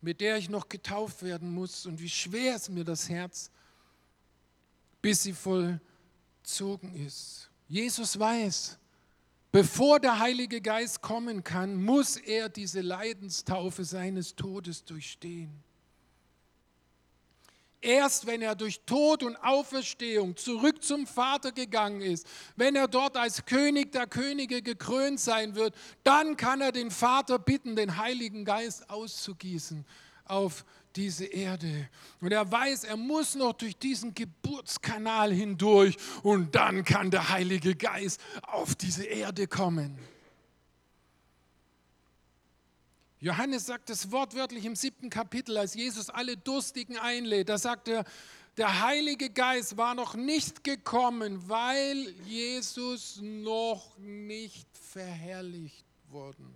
mit 0.00 0.20
der 0.20 0.36
ich 0.36 0.48
noch 0.50 0.68
getauft 0.68 1.22
werden 1.22 1.52
muss 1.52 1.86
und 1.86 2.00
wie 2.00 2.08
schwer 2.08 2.56
ist 2.56 2.68
mir 2.68 2.84
das 2.84 3.08
Herz, 3.08 3.50
bis 5.00 5.22
sie 5.22 5.32
vollzogen 5.32 6.94
ist. 6.94 7.50
Jesus 7.66 8.18
weiß, 8.18 8.78
bevor 9.50 10.00
der 10.00 10.18
Heilige 10.18 10.60
Geist 10.60 11.00
kommen 11.00 11.42
kann, 11.42 11.82
muss 11.82 12.16
er 12.16 12.48
diese 12.48 12.80
Leidenstaufe 12.80 13.84
seines 13.84 14.34
Todes 14.34 14.84
durchstehen. 14.84 15.50
Erst 17.80 18.26
wenn 18.26 18.40
er 18.40 18.54
durch 18.54 18.80
Tod 18.86 19.22
und 19.22 19.36
Auferstehung 19.36 20.36
zurück 20.38 20.82
zum 20.82 21.06
Vater 21.06 21.52
gegangen 21.52 22.00
ist, 22.00 22.26
wenn 22.56 22.76
er 22.76 22.88
dort 22.88 23.18
als 23.18 23.44
König 23.44 23.92
der 23.92 24.06
Könige 24.06 24.62
gekrönt 24.62 25.20
sein 25.20 25.54
wird, 25.54 25.74
dann 26.02 26.38
kann 26.38 26.62
er 26.62 26.72
den 26.72 26.90
Vater 26.90 27.38
bitten, 27.38 27.76
den 27.76 27.98
Heiligen 27.98 28.46
Geist 28.46 28.88
auszugießen 28.88 29.84
auf 30.24 30.64
diese 30.96 31.26
Erde. 31.26 31.88
Und 32.20 32.32
er 32.32 32.50
weiß, 32.50 32.84
er 32.84 32.96
muss 32.96 33.34
noch 33.34 33.52
durch 33.52 33.76
diesen 33.76 34.14
Geburtskanal 34.14 35.32
hindurch 35.32 35.96
und 36.22 36.54
dann 36.54 36.84
kann 36.84 37.10
der 37.10 37.28
Heilige 37.30 37.74
Geist 37.74 38.20
auf 38.42 38.74
diese 38.74 39.04
Erde 39.04 39.46
kommen. 39.46 39.98
Johannes 43.20 43.66
sagt 43.66 43.88
es 43.88 44.12
wortwörtlich 44.12 44.66
im 44.66 44.76
siebten 44.76 45.08
Kapitel, 45.08 45.56
als 45.56 45.74
Jesus 45.74 46.10
alle 46.10 46.36
Durstigen 46.36 46.98
einlädt. 46.98 47.48
Da 47.48 47.56
sagt 47.56 47.88
er, 47.88 48.04
der 48.58 48.82
Heilige 48.82 49.30
Geist 49.30 49.76
war 49.76 49.94
noch 49.94 50.14
nicht 50.14 50.62
gekommen, 50.62 51.48
weil 51.48 52.14
Jesus 52.26 53.18
noch 53.22 53.96
nicht 53.98 54.68
verherrlicht 54.76 55.86
worden 56.10 56.54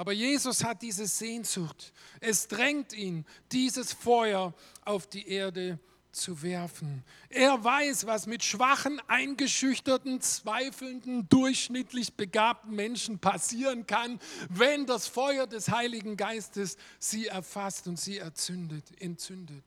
aber 0.00 0.12
Jesus 0.12 0.64
hat 0.64 0.80
diese 0.80 1.06
Sehnsucht. 1.06 1.92
Es 2.20 2.48
drängt 2.48 2.94
ihn, 2.94 3.26
dieses 3.52 3.92
Feuer 3.92 4.54
auf 4.82 5.06
die 5.06 5.28
Erde 5.28 5.78
zu 6.10 6.40
werfen. 6.40 7.04
Er 7.28 7.62
weiß, 7.62 8.06
was 8.06 8.26
mit 8.26 8.42
schwachen, 8.42 8.98
eingeschüchterten, 9.08 10.22
zweifelnden, 10.22 11.28
durchschnittlich 11.28 12.14
begabten 12.14 12.74
Menschen 12.74 13.18
passieren 13.18 13.86
kann, 13.86 14.18
wenn 14.48 14.86
das 14.86 15.06
Feuer 15.06 15.46
des 15.46 15.68
Heiligen 15.68 16.16
Geistes 16.16 16.78
sie 16.98 17.26
erfasst 17.26 17.86
und 17.86 18.00
sie 18.00 18.16
erzündet, 18.16 18.98
entzündet. 19.02 19.64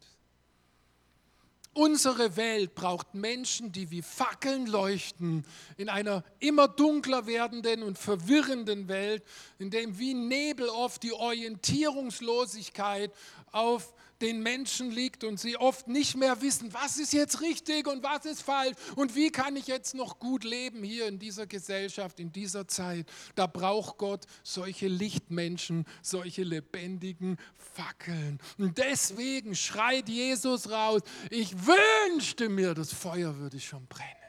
Unsere 1.75 2.36
Welt 2.36 2.75
braucht 2.75 3.15
Menschen, 3.15 3.71
die 3.71 3.89
wie 3.89 4.03
Fackeln 4.03 4.67
leuchten 4.67 5.43
in 5.75 5.89
einer 5.89 6.23
immer 6.39 6.67
dunkler 6.67 7.25
werdenden 7.25 7.81
und 7.81 7.97
verwirrenden 7.97 8.88
Welt, 8.88 9.23
in 9.57 9.71
dem 9.71 9.97
wie 9.97 10.13
Nebel 10.13 10.69
oft 10.69 11.01
die 11.01 11.13
Orientierungslosigkeit 11.13 13.12
auf 13.51 13.93
den 14.23 14.41
Menschen 14.41 14.89
liegt 14.89 15.23
und 15.23 15.39
sie 15.39 15.57
oft 15.57 15.88
nicht 15.88 16.15
mehr 16.15 16.41
wissen, 16.41 16.73
was 16.73 16.97
ist 16.97 17.13
jetzt 17.13 17.41
richtig 17.41 17.88
und 17.88 18.03
was 18.03 18.25
ist 18.25 18.41
falsch 18.41 18.75
und 18.95 19.15
wie 19.15 19.29
kann 19.29 19.55
ich 19.55 19.67
jetzt 19.67 19.93
noch 19.93 20.17
gut 20.17 20.43
leben 20.45 20.81
hier 20.81 21.07
in 21.07 21.19
dieser 21.19 21.45
Gesellschaft, 21.45 22.19
in 22.19 22.31
dieser 22.31 22.67
Zeit. 22.67 23.05
Da 23.36 23.47
braucht 23.47 23.97
Gott 23.97 24.25
solche 24.41 24.88
Lichtmenschen, 24.88 25.86
solche 26.01 26.43
lebendigen 26.43 27.38
Fackeln. 27.75 28.39
Und 28.57 28.77
deswegen 28.77 29.55
schreit 29.55 30.07
Jesus 30.07 30.71
raus, 30.71 31.01
ich 31.29 31.53
wünschte 31.53 32.47
mir, 32.47 32.73
das 32.73 32.93
Feuer 32.93 33.38
würde 33.38 33.59
schon 33.59 33.86
brennen. 33.88 34.22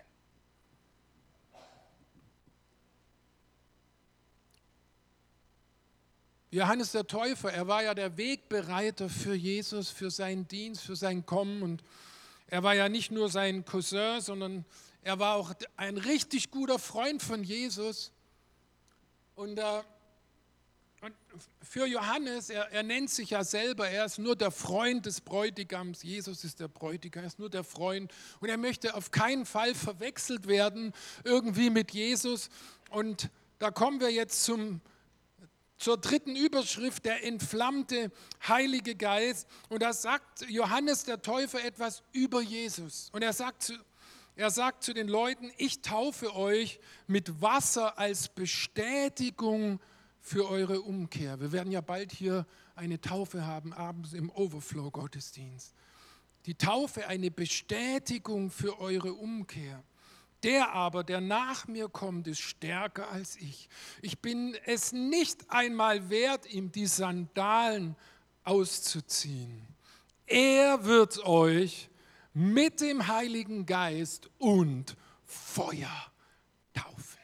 Johannes 6.55 6.93
der 6.93 7.05
Täufer, 7.05 7.53
er 7.53 7.67
war 7.67 7.83
ja 7.83 7.95
der 7.95 8.17
Wegbereiter 8.17 9.09
für 9.09 9.35
Jesus, 9.35 9.91
für 9.91 10.09
seinen 10.09 10.47
Dienst, 10.47 10.83
für 10.83 10.95
sein 10.95 11.27
Kommen. 11.27 11.63
Und 11.63 11.83
er 12.47 12.63
war 12.63 12.77
ja 12.77 12.89
nicht 12.89 13.11
nur 13.11 13.29
sein 13.29 13.65
Cousin, 13.65 14.21
sondern 14.21 14.65
er 15.03 15.19
war 15.19 15.35
auch 15.35 15.53
ein 15.77 15.97
richtig 15.97 16.53
guter 16.53 16.79
Freund 16.79 17.25
von 17.25 17.43
Jesus. 17.43 18.13
Und, 19.35 19.59
äh, 19.59 19.83
und 21.01 21.13
für 21.61 21.87
Johannes, 21.87 22.51
er, 22.51 22.71
er, 22.71 22.85
nennt 22.85 23.11
sich 23.11 23.31
ja 23.31 23.43
selber, 23.43 23.89
er 23.89 24.05
ist 24.05 24.21
nur 24.21 24.37
der 24.37 24.53
Freund 24.53 25.07
des 25.07 25.23
Bräutigams. 25.23 26.05
Jesus 26.05 26.45
ist 26.45 26.61
der 26.61 26.69
Bräutigam, 26.69 27.25
er 27.25 27.27
ist 27.27 27.41
nur 27.41 27.51
der 27.51 27.65
Freund. 27.65 28.13
Und 28.39 28.49
er 28.49 28.59
möchte 28.59 28.95
auf 28.95 29.11
keinen 29.11 29.45
Fall 29.45 29.75
verwechselt 29.75 30.47
werden 30.47 30.93
irgendwie 31.25 31.71
mit 31.71 31.91
Jesus. 31.91 32.49
Und 32.91 33.29
da 33.59 33.73
kommen 33.73 33.99
wir 33.99 34.13
jetzt 34.13 34.45
zum 34.45 34.81
zur 35.85 35.99
dritten 35.99 36.35
Überschrift, 36.35 37.05
der 37.05 37.27
entflammte 37.27 38.11
Heilige 38.49 38.95
Geist. 38.95 39.47
Und 39.69 39.83
da 39.83 39.93
sagt 39.93 40.49
Johannes 40.49 41.05
der 41.05 41.21
Täufer 41.21 41.63
etwas 41.63 42.03
über 42.13 42.41
Jesus. 42.41 43.11
Und 43.13 43.21
er 43.21 43.35
sagt, 43.35 43.65
zu, 43.65 43.75
er 44.35 44.51
sagt 44.51 44.83
zu 44.83 44.95
den 44.95 45.09
Leuten, 45.09 45.53
ich 45.59 45.83
taufe 45.83 46.35
euch 46.35 46.81
mit 47.07 47.43
Wasser 47.43 47.99
als 47.99 48.31
Bestätigung 48.31 49.79
für 50.23 50.49
eure 50.49 50.81
Umkehr. 50.81 51.39
Wir 51.39 51.53
werden 51.53 51.71
ja 51.71 51.83
bald 51.83 52.13
hier 52.13 52.47
eine 52.77 52.99
Taufe 52.99 53.47
haben, 53.47 53.75
abends 53.75 54.15
im 54.15 54.31
Overflow-Gottesdienst. 54.31 55.75
Die 56.47 56.55
Taufe 56.55 57.09
eine 57.09 57.31
Bestätigung 57.31 58.51
für 58.51 58.81
eure 58.81 59.13
Umkehr. 59.13 59.85
Der 60.45 60.73
aber, 60.73 61.05
der 61.05 61.23
nach 61.23 61.67
mir 61.67 61.89
kommt, 61.89 62.27
ist 62.27 62.41
stärker 62.41 63.11
als 63.11 63.37
ich. 63.37 63.71
Ich 64.03 64.19
bin 64.19 64.55
es 64.67 64.93
nicht 64.93 65.51
einmal 65.51 66.11
wert, 66.11 66.45
ihm 66.53 66.71
die 66.71 66.87
Sandalen 66.87 67.97
auszuziehen. 68.45 69.67
Er 70.27 70.85
wird 70.85 71.25
euch 71.25 71.89
mit 72.35 72.83
dem 72.83 73.09
Heiligen 73.09 73.65
Geist 73.65 74.29
und 74.37 74.97
Feuer 75.25 76.13
taufen. 76.75 77.21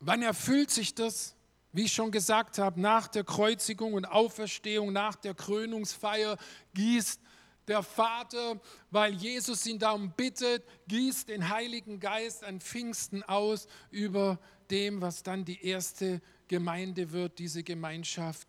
Wann 0.00 0.20
erfüllt 0.20 0.70
sich 0.70 0.94
das? 0.94 1.34
Wie 1.72 1.84
ich 1.84 1.92
schon 1.92 2.10
gesagt 2.10 2.58
habe, 2.58 2.78
nach 2.78 3.08
der 3.08 3.24
Kreuzigung 3.24 3.94
und 3.94 4.04
Auferstehung, 4.04 4.92
nach 4.92 5.16
der 5.16 5.34
Krönungsfeier 5.34 6.36
gießt 6.74 7.20
der 7.68 7.82
Vater, 7.82 8.60
weil 8.90 9.14
Jesus 9.14 9.66
ihn 9.66 9.78
darum 9.78 10.12
bittet, 10.12 10.64
gießt 10.88 11.28
den 11.28 11.48
Heiligen 11.48 12.00
Geist 12.00 12.44
an 12.44 12.60
Pfingsten 12.60 13.22
aus 13.22 13.66
über 13.90 14.38
dem, 14.70 15.00
was 15.00 15.22
dann 15.22 15.44
die 15.44 15.64
erste 15.64 16.20
Gemeinde 16.48 17.12
wird, 17.12 17.38
diese 17.38 17.62
Gemeinschaft 17.62 18.48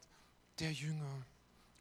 der 0.59 0.71
Jünger. 0.71 1.25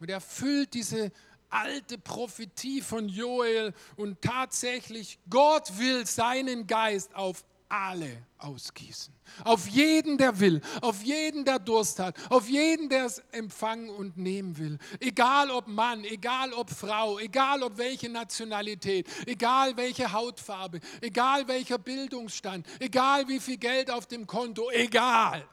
Und 0.01 0.11
er 0.11 0.21
füllt 0.21 0.75
diese 0.75 1.13
alte 1.49 1.99
Prophetie 1.99 2.81
von 2.81 3.09
Joel 3.09 3.73
und 3.97 4.21
tatsächlich, 4.21 5.19
Gott 5.31 5.79
will 5.79 6.07
seinen 6.07 6.67
Geist 6.67 7.15
auf 7.15 7.45
alle 7.75 8.25
ausgießen. 8.39 9.13
Auf 9.43 9.67
jeden, 9.67 10.17
der 10.17 10.39
will, 10.39 10.61
auf 10.81 11.03
jeden, 11.03 11.45
der 11.45 11.59
Durst 11.59 11.99
hat, 11.99 12.17
auf 12.31 12.49
jeden, 12.49 12.89
der 12.89 13.07
es 13.07 13.19
empfangen 13.33 13.89
und 13.89 14.17
nehmen 14.17 14.57
will. 14.57 14.79
Egal 15.01 15.51
ob 15.51 15.67
Mann, 15.67 16.05
egal 16.05 16.53
ob 16.53 16.71
Frau, 16.71 17.19
egal 17.19 17.63
ob 17.63 17.77
welche 17.77 18.09
Nationalität, 18.09 19.09
egal 19.27 19.77
welche 19.77 20.13
Hautfarbe, 20.13 20.79
egal 21.01 21.49
welcher 21.49 21.79
Bildungsstand, 21.79 22.67
egal 22.79 23.27
wie 23.27 23.41
viel 23.41 23.57
Geld 23.57 23.91
auf 23.91 24.07
dem 24.07 24.27
Konto, 24.27 24.71
egal. 24.71 25.45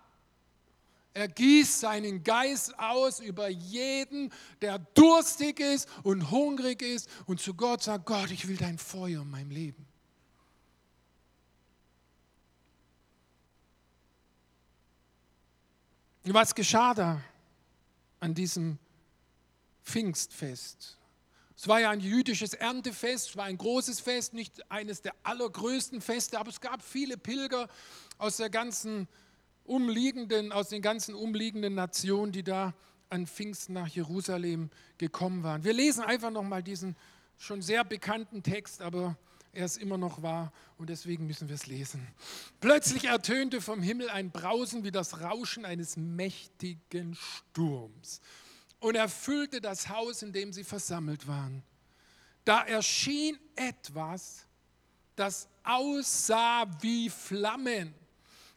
Er 1.14 1.28
gießt 1.28 1.82
seinen 1.82 2.24
Geist 2.24 2.78
aus 2.80 3.20
über 3.20 3.50
jeden, 3.50 4.32
der 4.62 4.80
durstig 4.80 5.60
ist 5.60 5.90
und 6.04 6.30
hungrig 6.30 6.82
ist 6.82 7.10
und 7.26 7.42
zu 7.42 7.54
Gott 7.54 7.84
sagt, 7.84 8.06
Gott, 8.06 8.32
ich 8.32 8.48
will 8.48 8.58
dein 8.58 8.78
Feuer 8.78 9.24
in 9.24 9.30
meinem 9.30 9.52
Leben. 9.52 9.91
Was 16.24 16.54
geschah 16.54 16.94
da 16.94 17.20
an 18.20 18.36
diesem 18.36 18.78
Pfingstfest? 19.84 20.98
Es 21.58 21.68
war 21.68 21.80
ja 21.80 21.90
ein 21.90 22.00
jüdisches 22.00 22.54
Erntefest, 22.54 23.30
es 23.30 23.38
war 23.38 23.46
ein 23.46 23.58
großes 23.58 24.00
Fest, 24.00 24.34
nicht 24.34 24.72
eines 24.72 25.02
der 25.02 25.14
allergrößten 25.24 26.00
Feste, 26.00 26.40
aber 26.40 26.50
es 26.50 26.62
gab 26.62 26.84
viele 26.84 27.18
Pilger 27.18 27.68
aus 28.20 28.38
der 28.38 28.52
ganzen 28.52 29.08
umliegenden, 29.64 30.52
aus 30.52 30.70
den 30.70 30.84
ganzen 30.84 31.16
umliegenden 31.16 31.74
Nationen, 31.74 32.32
die 32.32 32.44
da 32.44 32.74
an 33.10 33.26
Pfingsten 33.26 33.74
nach 33.74 33.88
Jerusalem 33.88 34.70
gekommen 35.00 35.44
waren. 35.44 35.64
Wir 35.64 35.74
lesen 35.74 36.04
einfach 36.04 36.32
nochmal 36.32 36.62
diesen 36.62 36.96
schon 37.38 37.64
sehr 37.64 37.84
bekannten 37.84 38.44
Text, 38.44 38.82
aber 38.82 39.18
er 39.54 39.66
ist 39.66 39.78
immer 39.78 39.98
noch 39.98 40.22
wahr 40.22 40.54
und 40.78 40.90
deswegen 40.90 41.28
müssen 41.28 41.48
wir 41.48 41.56
es 41.56 41.68
lesen. 41.68 42.08
Plötzlich 42.60 43.06
ertönte 43.06 43.62
vom 43.62 43.82
Himmel 43.82 44.10
ein 44.10 44.32
Brausen 44.32 44.84
wie 44.84 44.92
das 44.92 45.22
Rauschen 45.22 45.66
eines 45.66 45.98
mächtigen 45.98 47.16
Sturms 47.16 48.22
und 48.80 48.96
erfüllte 48.96 49.62
das 49.62 49.90
Haus, 49.90 50.22
in 50.22 50.32
dem 50.32 50.54
sie 50.54 50.64
versammelt 50.64 51.28
waren. 51.28 51.64
Da 52.46 52.64
erschien 52.64 53.38
etwas, 53.56 54.46
das 55.16 55.48
aussah 55.64 56.66
wie 56.82 57.10
Flammen, 57.10 57.94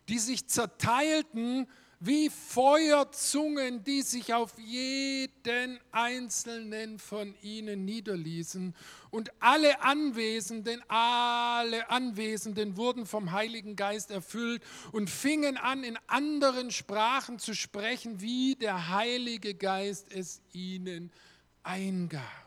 die 0.09 0.19
sich 0.19 0.47
zerteilten 0.49 1.67
wie 2.07 2.29
Feuerzungen, 2.29 3.83
die 3.83 4.03
sich 4.03 4.35
auf 4.35 4.59
jeden 4.59 5.79
einzelnen 5.91 6.99
von 6.99 7.35
ihnen 7.43 7.85
niederließen. 7.85 8.75
Und 9.11 9.31
alle 9.41 9.83
Anwesenden, 9.83 10.83
alle 10.89 11.89
Anwesenden 11.89 12.77
wurden 12.77 13.07
vom 13.07 13.33
Heiligen 13.33 13.77
Geist 13.77 14.11
erfüllt 14.11 14.63
und 14.93 15.09
fingen 15.09 15.57
an, 15.57 15.85
in 15.85 15.99
anderen 16.07 16.71
Sprachen 16.71 17.39
zu 17.39 17.55
sprechen, 17.55 18.21
wie 18.21 18.57
der 18.57 18.91
Heilige 18.91 19.55
Geist 19.55 20.13
es 20.13 20.43
ihnen 20.53 21.11
eingab. 21.63 22.44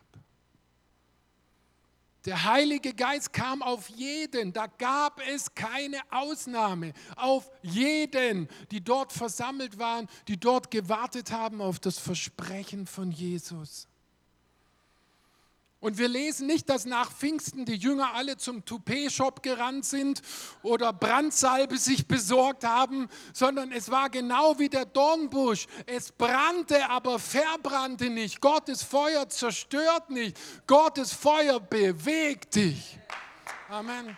Der 2.28 2.44
Heilige 2.44 2.92
Geist 2.92 3.32
kam 3.32 3.62
auf 3.62 3.88
jeden, 3.88 4.52
da 4.52 4.66
gab 4.66 5.18
es 5.30 5.54
keine 5.54 5.98
Ausnahme, 6.10 6.92
auf 7.16 7.50
jeden, 7.62 8.48
die 8.70 8.84
dort 8.84 9.14
versammelt 9.14 9.78
waren, 9.78 10.06
die 10.28 10.38
dort 10.38 10.70
gewartet 10.70 11.32
haben 11.32 11.62
auf 11.62 11.78
das 11.78 11.98
Versprechen 11.98 12.86
von 12.86 13.12
Jesus. 13.12 13.88
Und 15.80 15.96
wir 15.96 16.08
lesen 16.08 16.48
nicht, 16.48 16.68
dass 16.68 16.86
nach 16.86 17.12
Pfingsten 17.12 17.64
die 17.64 17.76
Jünger 17.76 18.14
alle 18.14 18.36
zum 18.36 18.64
Toupet-Shop 18.64 19.42
gerannt 19.44 19.84
sind 19.84 20.22
oder 20.62 20.92
Brandsalbe 20.92 21.78
sich 21.78 22.08
besorgt 22.08 22.64
haben, 22.64 23.08
sondern 23.32 23.70
es 23.70 23.88
war 23.88 24.10
genau 24.10 24.58
wie 24.58 24.68
der 24.68 24.86
Dornbusch. 24.86 25.66
Es 25.86 26.10
brannte, 26.10 26.90
aber 26.90 27.20
verbrannte 27.20 28.10
nicht. 28.10 28.40
Gottes 28.40 28.82
Feuer 28.82 29.28
zerstört 29.28 30.10
nicht. 30.10 30.36
Gottes 30.66 31.12
Feuer 31.12 31.60
bewegt 31.60 32.56
dich. 32.56 32.98
Amen. 33.68 34.16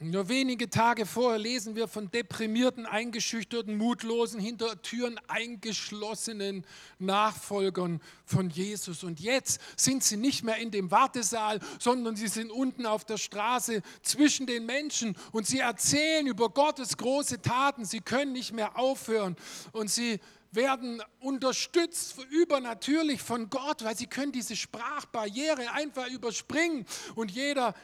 Nur 0.00 0.28
wenige 0.28 0.70
Tage 0.70 1.06
vorher 1.06 1.40
lesen 1.40 1.74
wir 1.74 1.88
von 1.88 2.08
deprimierten, 2.08 2.86
eingeschüchterten, 2.86 3.76
mutlosen, 3.76 4.38
hinter 4.38 4.80
Türen 4.80 5.18
eingeschlossenen 5.26 6.64
Nachfolgern 7.00 8.00
von 8.24 8.48
Jesus. 8.48 9.02
Und 9.02 9.18
jetzt 9.18 9.60
sind 9.76 10.04
sie 10.04 10.16
nicht 10.16 10.44
mehr 10.44 10.58
in 10.58 10.70
dem 10.70 10.92
Wartesaal, 10.92 11.58
sondern 11.80 12.14
sie 12.14 12.28
sind 12.28 12.52
unten 12.52 12.86
auf 12.86 13.04
der 13.04 13.16
Straße 13.16 13.82
zwischen 14.02 14.46
den 14.46 14.66
Menschen 14.66 15.16
und 15.32 15.48
sie 15.48 15.58
erzählen 15.58 16.28
über 16.28 16.48
Gottes 16.48 16.96
große 16.96 17.42
Taten. 17.42 17.84
Sie 17.84 18.00
können 18.00 18.32
nicht 18.32 18.52
mehr 18.52 18.78
aufhören 18.78 19.34
und 19.72 19.90
sie 19.90 20.20
werden 20.52 21.02
unterstützt 21.18 22.16
übernatürlich 22.30 23.20
von 23.20 23.50
Gott, 23.50 23.84
weil 23.84 23.96
sie 23.96 24.06
können 24.06 24.32
diese 24.32 24.54
Sprachbarriere 24.54 25.72
einfach 25.72 26.08
überspringen 26.08 26.86
und 27.16 27.30
jeder 27.32 27.74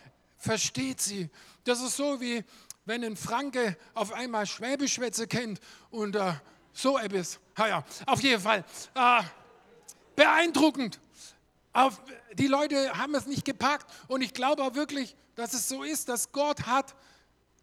versteht 0.44 1.00
sie. 1.00 1.30
Das 1.64 1.80
ist 1.80 1.96
so 1.96 2.20
wie 2.20 2.44
wenn 2.84 3.02
ein 3.02 3.16
Franke 3.16 3.76
auf 3.94 4.12
einmal 4.12 4.46
Schwäbischwätze 4.46 5.26
kennt 5.26 5.58
und 5.90 6.16
äh, 6.16 6.34
so 6.72 6.98
etwas. 6.98 7.40
Ja, 7.56 7.68
ja, 7.68 7.84
auf 8.06 8.20
jeden 8.20 8.42
Fall. 8.42 8.64
Äh, 8.94 9.22
beeindruckend. 10.14 11.00
Auf, 11.72 12.00
die 12.34 12.46
Leute 12.46 12.96
haben 12.96 13.14
es 13.14 13.26
nicht 13.26 13.44
gepackt 13.44 13.90
und 14.06 14.20
ich 14.20 14.34
glaube 14.34 14.62
auch 14.62 14.74
wirklich, 14.74 15.16
dass 15.34 15.54
es 15.54 15.68
so 15.68 15.82
ist, 15.82 16.08
dass 16.08 16.30
Gott 16.30 16.66
hat 16.66 16.94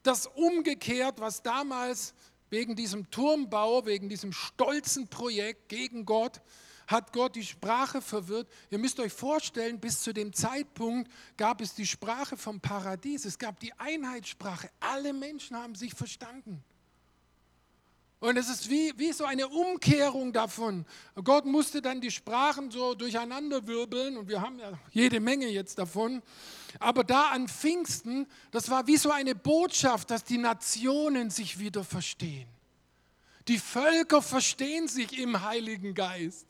das 0.03 0.25
umgekehrt, 0.25 1.19
was 1.19 1.43
damals 1.43 2.13
wegen 2.49 2.75
diesem 2.75 3.09
Turmbau, 3.11 3.85
wegen 3.85 4.09
diesem 4.09 4.33
stolzen 4.33 5.07
Projekt 5.07 5.69
gegen 5.69 6.05
Gott 6.05 6.41
hat 6.87 7.13
Gott 7.13 7.35
die 7.35 7.45
Sprache 7.45 8.01
verwirrt. 8.01 8.47
Ihr 8.69 8.77
müsst 8.77 8.99
euch 8.99 9.13
vorstellen, 9.13 9.79
bis 9.79 10.01
zu 10.01 10.13
dem 10.13 10.33
Zeitpunkt 10.33 11.11
gab 11.37 11.61
es 11.61 11.73
die 11.73 11.87
Sprache 11.87 12.37
vom 12.37 12.59
Paradies. 12.59 13.25
Es 13.25 13.37
gab 13.37 13.59
die 13.59 13.73
Einheitssprache. 13.79 14.69
Alle 14.79 15.13
Menschen 15.13 15.57
haben 15.57 15.75
sich 15.75 15.93
verstanden. 15.93 16.63
Und 18.21 18.37
es 18.37 18.49
ist 18.49 18.69
wie, 18.69 18.93
wie 18.97 19.11
so 19.13 19.25
eine 19.25 19.47
Umkehrung 19.47 20.31
davon. 20.31 20.85
Gott 21.23 21.45
musste 21.45 21.81
dann 21.81 22.01
die 22.01 22.11
Sprachen 22.11 22.69
so 22.69 22.93
durcheinander 22.93 23.65
wirbeln 23.65 24.15
und 24.15 24.29
wir 24.29 24.41
haben 24.41 24.59
ja 24.59 24.73
jede 24.91 25.19
Menge 25.19 25.47
jetzt 25.47 25.79
davon. 25.79 26.21
Aber 26.77 27.03
da 27.03 27.29
an 27.29 27.47
Pfingsten, 27.47 28.27
das 28.51 28.69
war 28.69 28.85
wie 28.85 28.97
so 28.97 29.09
eine 29.09 29.33
Botschaft, 29.33 30.11
dass 30.11 30.23
die 30.23 30.37
Nationen 30.37 31.31
sich 31.31 31.57
wieder 31.57 31.83
verstehen. 31.83 32.47
Die 33.47 33.57
Völker 33.57 34.21
verstehen 34.21 34.87
sich 34.87 35.17
im 35.17 35.41
Heiligen 35.41 35.95
Geist. 35.95 36.45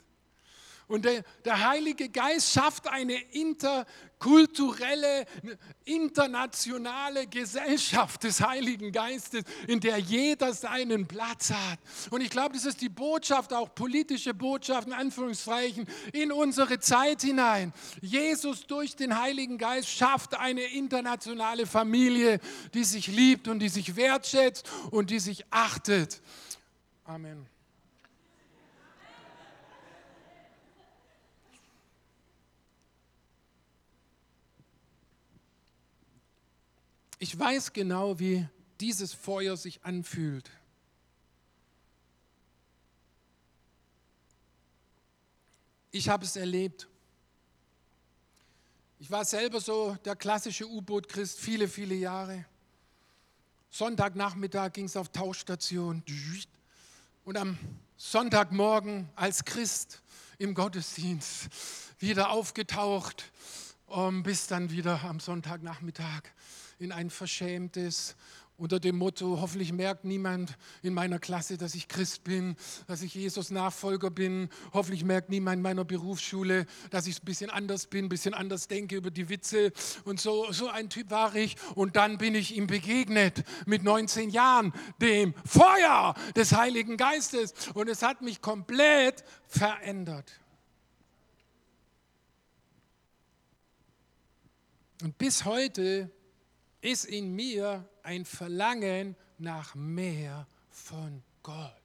Und 0.88 1.06
der, 1.06 1.24
der 1.46 1.70
Heilige 1.70 2.10
Geist 2.10 2.52
schafft 2.52 2.88
eine 2.88 3.15
interkulturelle, 3.32 5.26
internationale 5.86 7.28
Gesellschaft 7.28 8.24
des 8.24 8.41
Heiligen 8.41 8.91
Geistes, 8.91 9.44
in 9.67 9.80
der 9.80 10.00
jeder 10.00 10.54
seinen 10.54 11.08
Platz 11.08 11.52
hat. 11.52 11.80
Und 12.10 12.22
ich 12.22 12.30
glaube, 12.30 12.56
das 12.56 12.65
ist 12.65 12.82
die 12.82 12.89
Botschaft, 12.89 13.54
auch 13.54 13.74
politische 13.74 14.34
Botschaft 14.34 14.88
in 14.88 14.94
Anführungszeichen, 14.94 15.88
in 16.13 16.32
unsere 16.32 16.80
Zeit 16.80 17.22
hinein. 17.22 17.74
Jesus 18.02 18.67
durch 18.67 18.96
den 18.96 19.20
Heiligen 19.20 19.58
Geist 19.58 19.89
schafft 19.89 20.36
eine 20.36 20.63
internationale 20.63 21.65
Familie, 21.65 22.39
die 22.74 22.84
sich 22.84 23.08
liebt 23.08 23.48
und 23.48 23.60
die 23.60 23.70
sich 23.70 23.96
wertschätzt 23.96 24.70
und 24.91 25.10
die 25.10 25.20
sich 25.20 25.46
achtet. 25.52 26.22
Amen. 27.06 27.48
Ich 37.23 37.38
weiß 37.38 37.71
genau, 37.71 38.17
wie 38.17 38.47
dieses 38.79 39.13
Feuer 39.13 39.55
sich 39.55 39.86
anfühlt. 39.86 40.49
Ich 45.91 46.10
habe 46.10 46.25
es 46.25 46.36
erlebt. 46.36 46.88
Ich 48.99 49.12
war 49.12 49.23
selber 49.23 49.62
so 49.62 49.95
der 50.03 50.15
klassische 50.15 50.67
U-Boot-Christ 50.67 51.39
viele, 51.39 51.67
viele 51.67 51.93
Jahre. 51.93 52.43
Sonntagnachmittag 53.69 54.73
ging 54.73 54.86
es 54.86 54.97
auf 54.97 55.10
Tauchstation. 55.10 56.03
Und 57.23 57.38
am 57.38 57.55
Sonntagmorgen 57.97 59.07
als 59.15 59.45
Christ 59.45 60.01
im 60.39 60.55
Gottesdienst 60.55 61.49
wieder 61.99 62.31
aufgetaucht, 62.31 63.31
um 63.86 64.23
bis 64.23 64.47
dann 64.47 64.71
wieder 64.71 65.03
am 65.03 65.19
Sonntagnachmittag 65.19 66.23
in 66.82 66.91
ein 66.91 67.10
verschämtes 67.10 68.15
unter 68.58 68.80
dem 68.80 68.96
Motto, 68.96 69.41
hoffentlich 69.41 69.74
merkt 69.74 70.06
niemand 70.06 70.56
in 70.84 70.94
meiner 70.94 71.17
Klasse, 71.17 71.58
dass 71.58 71.74
ich 71.74 71.88
Christ 71.88 72.24
bin, 72.24 72.56
dass 72.86 73.02
ich 73.02 73.15
Jesus 73.15 73.50
Nachfolger 73.50 74.12
bin. 74.12 74.50
Hoffentlich 74.72 75.04
merkt 75.04 75.30
niemand 75.30 75.58
in 75.58 75.62
meiner 75.63 75.84
Berufsschule, 75.84 76.67
dass 76.91 77.08
ich 77.08 77.20
ein 77.20 77.26
bisschen 77.26 77.50
anders 77.50 77.88
bin, 77.88 78.06
ein 78.06 78.10
bisschen 78.10 78.36
anders 78.36 78.67
denke 78.67 78.96
über 78.96 79.10
die 79.10 79.30
Witze. 79.30 79.72
Und 80.06 80.20
so, 80.20 80.52
so 80.52 80.70
ein 80.70 80.91
Typ 80.91 81.10
war 81.10 81.36
ich. 81.36 81.56
Und 81.74 81.96
dann 81.96 82.20
bin 82.20 82.36
ich 82.36 82.56
ihm 82.56 82.67
begegnet 82.67 83.44
mit 83.65 83.84
19 83.84 84.30
Jahren, 84.30 84.74
dem 85.02 85.34
Feuer 85.44 86.13
des 86.36 86.54
Heiligen 86.54 86.98
Geistes. 86.98 87.56
Und 87.74 87.89
es 87.89 88.04
hat 88.04 88.22
mich 88.22 88.41
komplett 88.41 89.24
verändert. 89.48 90.32
Und 95.02 95.17
bis 95.17 95.46
heute 95.46 96.12
ist 96.82 97.06
in 97.06 97.36
mir 97.36 97.88
ein 98.04 98.26
Verlangen 98.26 99.15
nach 99.38 99.76
mehr 99.76 100.48
von 100.70 101.24
Gott. 101.44 101.76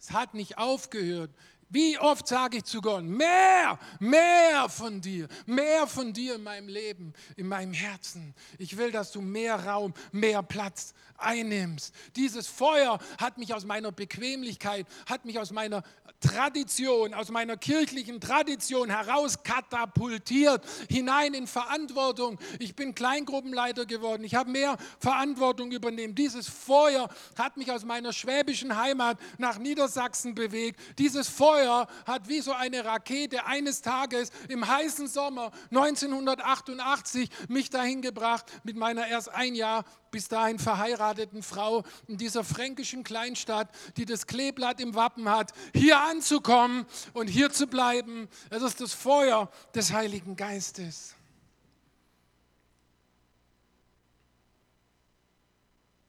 Es 0.00 0.10
hat 0.10 0.34
nicht 0.34 0.58
aufgehört. 0.58 1.30
Wie 1.72 1.98
oft 1.98 2.28
sage 2.28 2.58
ich 2.58 2.64
zu 2.64 2.82
Gott, 2.82 3.02
mehr, 3.02 3.78
mehr 3.98 4.68
von 4.68 5.00
dir, 5.00 5.26
mehr 5.46 5.86
von 5.86 6.12
dir 6.12 6.34
in 6.34 6.42
meinem 6.42 6.68
Leben, 6.68 7.14
in 7.36 7.48
meinem 7.48 7.72
Herzen. 7.72 8.34
Ich 8.58 8.76
will, 8.76 8.90
dass 8.90 9.10
du 9.10 9.22
mehr 9.22 9.56
Raum, 9.56 9.94
mehr 10.10 10.42
Platz 10.42 10.92
einnimmst. 11.16 11.94
Dieses 12.14 12.46
Feuer 12.46 12.98
hat 13.16 13.38
mich 13.38 13.54
aus 13.54 13.64
meiner 13.64 13.90
Bequemlichkeit, 13.90 14.86
hat 15.06 15.24
mich 15.24 15.38
aus 15.38 15.50
meiner 15.50 15.82
Tradition, 16.22 17.12
aus 17.12 17.30
meiner 17.30 17.58
kirchlichen 17.58 18.20
Tradition 18.20 18.88
heraus 18.88 19.42
katapultiert, 19.42 20.64
hinein 20.88 21.34
in 21.34 21.46
Verantwortung. 21.46 22.38
Ich 22.58 22.74
bin 22.74 22.94
Kleingruppenleiter 22.94 23.84
geworden. 23.84 24.24
Ich 24.24 24.34
habe 24.34 24.50
mehr 24.50 24.78
Verantwortung 24.98 25.70
übernehmen. 25.72 26.14
Dieses 26.14 26.48
Feuer 26.48 27.08
hat 27.36 27.56
mich 27.58 27.70
aus 27.70 27.84
meiner 27.84 28.12
schwäbischen 28.12 28.76
Heimat 28.76 29.18
nach 29.36 29.58
Niedersachsen 29.58 30.34
bewegt. 30.34 30.80
Dieses 30.98 31.28
Feuer 31.28 31.86
hat 32.06 32.28
wie 32.28 32.40
so 32.40 32.52
eine 32.52 32.84
Rakete 32.84 33.44
eines 33.44 33.82
Tages 33.82 34.30
im 34.48 34.66
heißen 34.66 35.08
Sommer 35.08 35.50
1988 35.70 37.28
mich 37.48 37.68
dahin 37.68 38.00
gebracht, 38.00 38.46
mit 38.62 38.76
meiner 38.76 39.06
erst 39.06 39.28
ein 39.28 39.54
Jahr 39.54 39.84
bis 40.12 40.28
dahin 40.28 40.60
verheirateten 40.60 41.42
Frau 41.42 41.82
in 42.06 42.18
dieser 42.18 42.44
fränkischen 42.44 43.02
Kleinstadt, 43.02 43.68
die 43.96 44.04
das 44.04 44.28
Kleeblatt 44.28 44.78
im 44.78 44.94
Wappen 44.94 45.28
hat, 45.28 45.52
hier 45.74 45.98
anzukommen 45.98 46.86
und 47.14 47.26
hier 47.26 47.50
zu 47.50 47.66
bleiben. 47.66 48.28
Das 48.50 48.62
ist 48.62 48.80
das 48.80 48.92
Feuer 48.92 49.50
des 49.74 49.92
Heiligen 49.92 50.36
Geistes. 50.36 51.16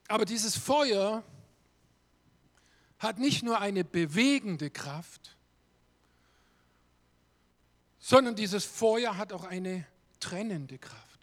Aber 0.06 0.26
dieses 0.26 0.56
Feuer 0.56 1.24
hat 2.98 3.18
nicht 3.18 3.42
nur 3.42 3.58
eine 3.58 3.84
bewegende 3.84 4.70
Kraft, 4.70 5.36
sondern 7.98 8.36
dieses 8.36 8.66
Feuer 8.66 9.16
hat 9.16 9.32
auch 9.32 9.44
eine 9.44 9.86
trennende 10.20 10.78
Kraft. 10.78 11.13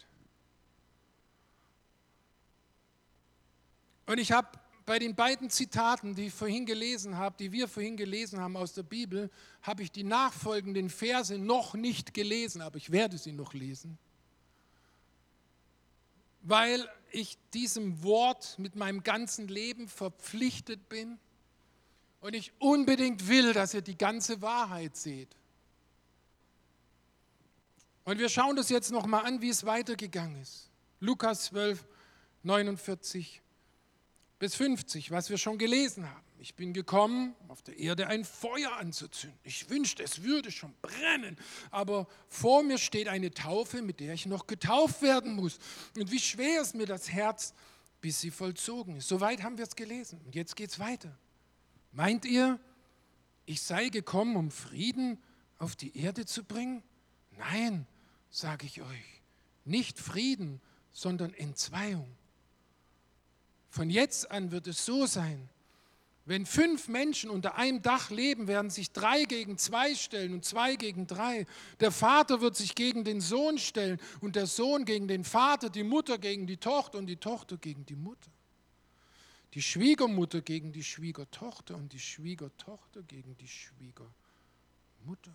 Und 4.06 4.18
ich 4.18 4.32
habe 4.32 4.48
bei 4.84 4.98
den 4.98 5.14
beiden 5.14 5.48
Zitaten, 5.48 6.14
die 6.14 6.26
ich 6.26 6.34
vorhin 6.34 6.66
gelesen 6.66 7.16
habe, 7.16 7.36
die 7.38 7.52
wir 7.52 7.68
vorhin 7.68 7.96
gelesen 7.96 8.40
haben 8.40 8.56
aus 8.56 8.72
der 8.72 8.82
Bibel, 8.82 9.30
habe 9.62 9.82
ich 9.82 9.92
die 9.92 10.02
nachfolgenden 10.02 10.90
Verse 10.90 11.38
noch 11.38 11.74
nicht 11.74 12.14
gelesen, 12.14 12.62
aber 12.62 12.76
ich 12.76 12.90
werde 12.90 13.18
sie 13.18 13.32
noch 13.32 13.54
lesen, 13.54 13.98
weil 16.42 16.88
ich 17.12 17.38
diesem 17.54 18.02
Wort 18.02 18.58
mit 18.58 18.74
meinem 18.74 19.02
ganzen 19.02 19.46
Leben 19.46 19.86
verpflichtet 19.86 20.88
bin 20.88 21.18
und 22.20 22.34
ich 22.34 22.52
unbedingt 22.58 23.28
will, 23.28 23.52
dass 23.52 23.74
ihr 23.74 23.82
die 23.82 23.98
ganze 23.98 24.42
Wahrheit 24.42 24.96
seht. 24.96 25.36
Und 28.04 28.18
wir 28.18 28.28
schauen 28.28 28.56
das 28.56 28.68
jetzt 28.68 28.90
nochmal 28.90 29.26
an, 29.26 29.40
wie 29.40 29.48
es 29.48 29.64
weitergegangen 29.64 30.42
ist. 30.42 30.70
Lukas 30.98 31.44
12, 31.44 31.84
49 32.42 33.41
bis 34.42 34.56
50, 34.56 35.12
was 35.12 35.30
wir 35.30 35.38
schon 35.38 35.56
gelesen 35.56 36.10
haben. 36.10 36.24
Ich 36.40 36.56
bin 36.56 36.72
gekommen, 36.72 37.36
auf 37.46 37.62
der 37.62 37.78
Erde 37.78 38.08
ein 38.08 38.24
Feuer 38.24 38.72
anzuzünden. 38.72 39.38
Ich 39.44 39.70
wünschte, 39.70 40.02
es 40.02 40.24
würde 40.24 40.50
schon 40.50 40.74
brennen, 40.82 41.36
aber 41.70 42.08
vor 42.26 42.64
mir 42.64 42.78
steht 42.78 43.06
eine 43.06 43.30
Taufe, 43.30 43.82
mit 43.82 44.00
der 44.00 44.14
ich 44.14 44.26
noch 44.26 44.48
getauft 44.48 45.00
werden 45.00 45.36
muss. 45.36 45.60
Und 45.96 46.10
wie 46.10 46.18
schwer 46.18 46.60
ist 46.60 46.74
mir 46.74 46.86
das 46.86 47.08
Herz, 47.08 47.54
bis 48.00 48.20
sie 48.20 48.32
vollzogen 48.32 48.96
ist. 48.96 49.06
Soweit 49.06 49.44
haben 49.44 49.58
wir 49.58 49.64
es 49.64 49.76
gelesen. 49.76 50.20
Und 50.24 50.34
jetzt 50.34 50.56
geht 50.56 50.70
es 50.70 50.80
weiter. 50.80 51.16
Meint 51.92 52.24
ihr, 52.24 52.58
ich 53.46 53.62
sei 53.62 53.90
gekommen, 53.90 54.34
um 54.34 54.50
Frieden 54.50 55.22
auf 55.58 55.76
die 55.76 55.96
Erde 55.96 56.26
zu 56.26 56.42
bringen? 56.42 56.82
Nein, 57.38 57.86
sage 58.28 58.66
ich 58.66 58.82
euch, 58.82 59.22
nicht 59.64 60.00
Frieden, 60.00 60.60
sondern 60.90 61.32
Entzweiung. 61.32 62.16
Von 63.72 63.88
jetzt 63.88 64.30
an 64.30 64.50
wird 64.50 64.66
es 64.66 64.84
so 64.84 65.06
sein, 65.06 65.48
wenn 66.26 66.44
fünf 66.44 66.88
Menschen 66.88 67.30
unter 67.30 67.56
einem 67.56 67.80
Dach 67.80 68.10
leben, 68.10 68.46
werden 68.46 68.70
sich 68.70 68.92
drei 68.92 69.24
gegen 69.24 69.56
zwei 69.56 69.94
stellen 69.94 70.34
und 70.34 70.44
zwei 70.44 70.76
gegen 70.76 71.06
drei. 71.06 71.46
Der 71.80 71.90
Vater 71.90 72.42
wird 72.42 72.54
sich 72.54 72.74
gegen 72.74 73.02
den 73.02 73.22
Sohn 73.22 73.56
stellen 73.56 73.98
und 74.20 74.36
der 74.36 74.46
Sohn 74.46 74.84
gegen 74.84 75.08
den 75.08 75.24
Vater, 75.24 75.70
die 75.70 75.84
Mutter 75.84 76.18
gegen 76.18 76.46
die 76.46 76.58
Tochter 76.58 76.98
und 76.98 77.06
die 77.06 77.16
Tochter 77.16 77.56
gegen 77.56 77.86
die 77.86 77.96
Mutter. 77.96 78.30
Die 79.54 79.62
Schwiegermutter 79.62 80.42
gegen 80.42 80.72
die 80.72 80.84
Schwiegertochter 80.84 81.74
und 81.74 81.94
die 81.94 81.98
Schwiegertochter 81.98 83.02
gegen 83.02 83.34
die 83.38 83.48
Schwiegermutter. 83.48 85.32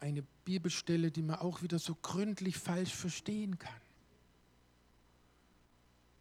Eine 0.00 0.22
Bibelstelle, 0.44 1.10
die 1.10 1.22
man 1.22 1.36
auch 1.36 1.62
wieder 1.62 1.78
so 1.78 1.94
gründlich 1.94 2.58
falsch 2.58 2.94
verstehen 2.94 3.58
kann. 3.58 3.80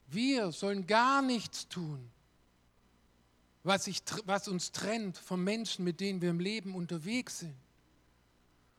Wir 0.07 0.51
sollen 0.51 0.87
gar 0.87 1.21
nichts 1.21 1.67
tun, 1.67 2.09
was, 3.63 3.87
ich, 3.87 4.01
was 4.25 4.47
uns 4.47 4.71
trennt 4.71 5.17
von 5.17 5.43
Menschen, 5.43 5.85
mit 5.85 5.99
denen 5.99 6.21
wir 6.21 6.29
im 6.29 6.39
Leben 6.39 6.75
unterwegs 6.75 7.39
sind. 7.39 7.55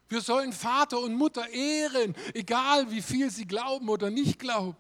Wir 0.09 0.21
sollen 0.21 0.53
Vater 0.53 1.01
und 1.01 1.15
Mutter 1.15 1.49
ehren, 1.49 2.15
egal 2.35 2.91
wie 2.91 3.01
viel 3.01 3.31
sie 3.31 3.47
glauben 3.47 3.89
oder 3.89 4.11
nicht 4.11 4.39
glauben. 4.39 4.77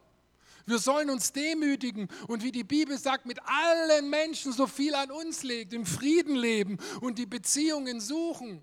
Wir 0.66 0.78
sollen 0.78 1.10
uns 1.10 1.32
demütigen 1.32 2.08
und 2.28 2.42
wie 2.42 2.52
die 2.52 2.64
Bibel 2.64 2.98
sagt, 2.98 3.26
mit 3.26 3.38
allen 3.44 4.10
Menschen 4.10 4.52
so 4.52 4.66
viel 4.66 4.94
an 4.94 5.10
uns 5.10 5.42
legt, 5.42 5.72
im 5.72 5.86
Frieden 5.86 6.36
leben 6.36 6.78
und 7.00 7.18
die 7.18 7.26
Beziehungen 7.26 8.00
suchen. 8.00 8.62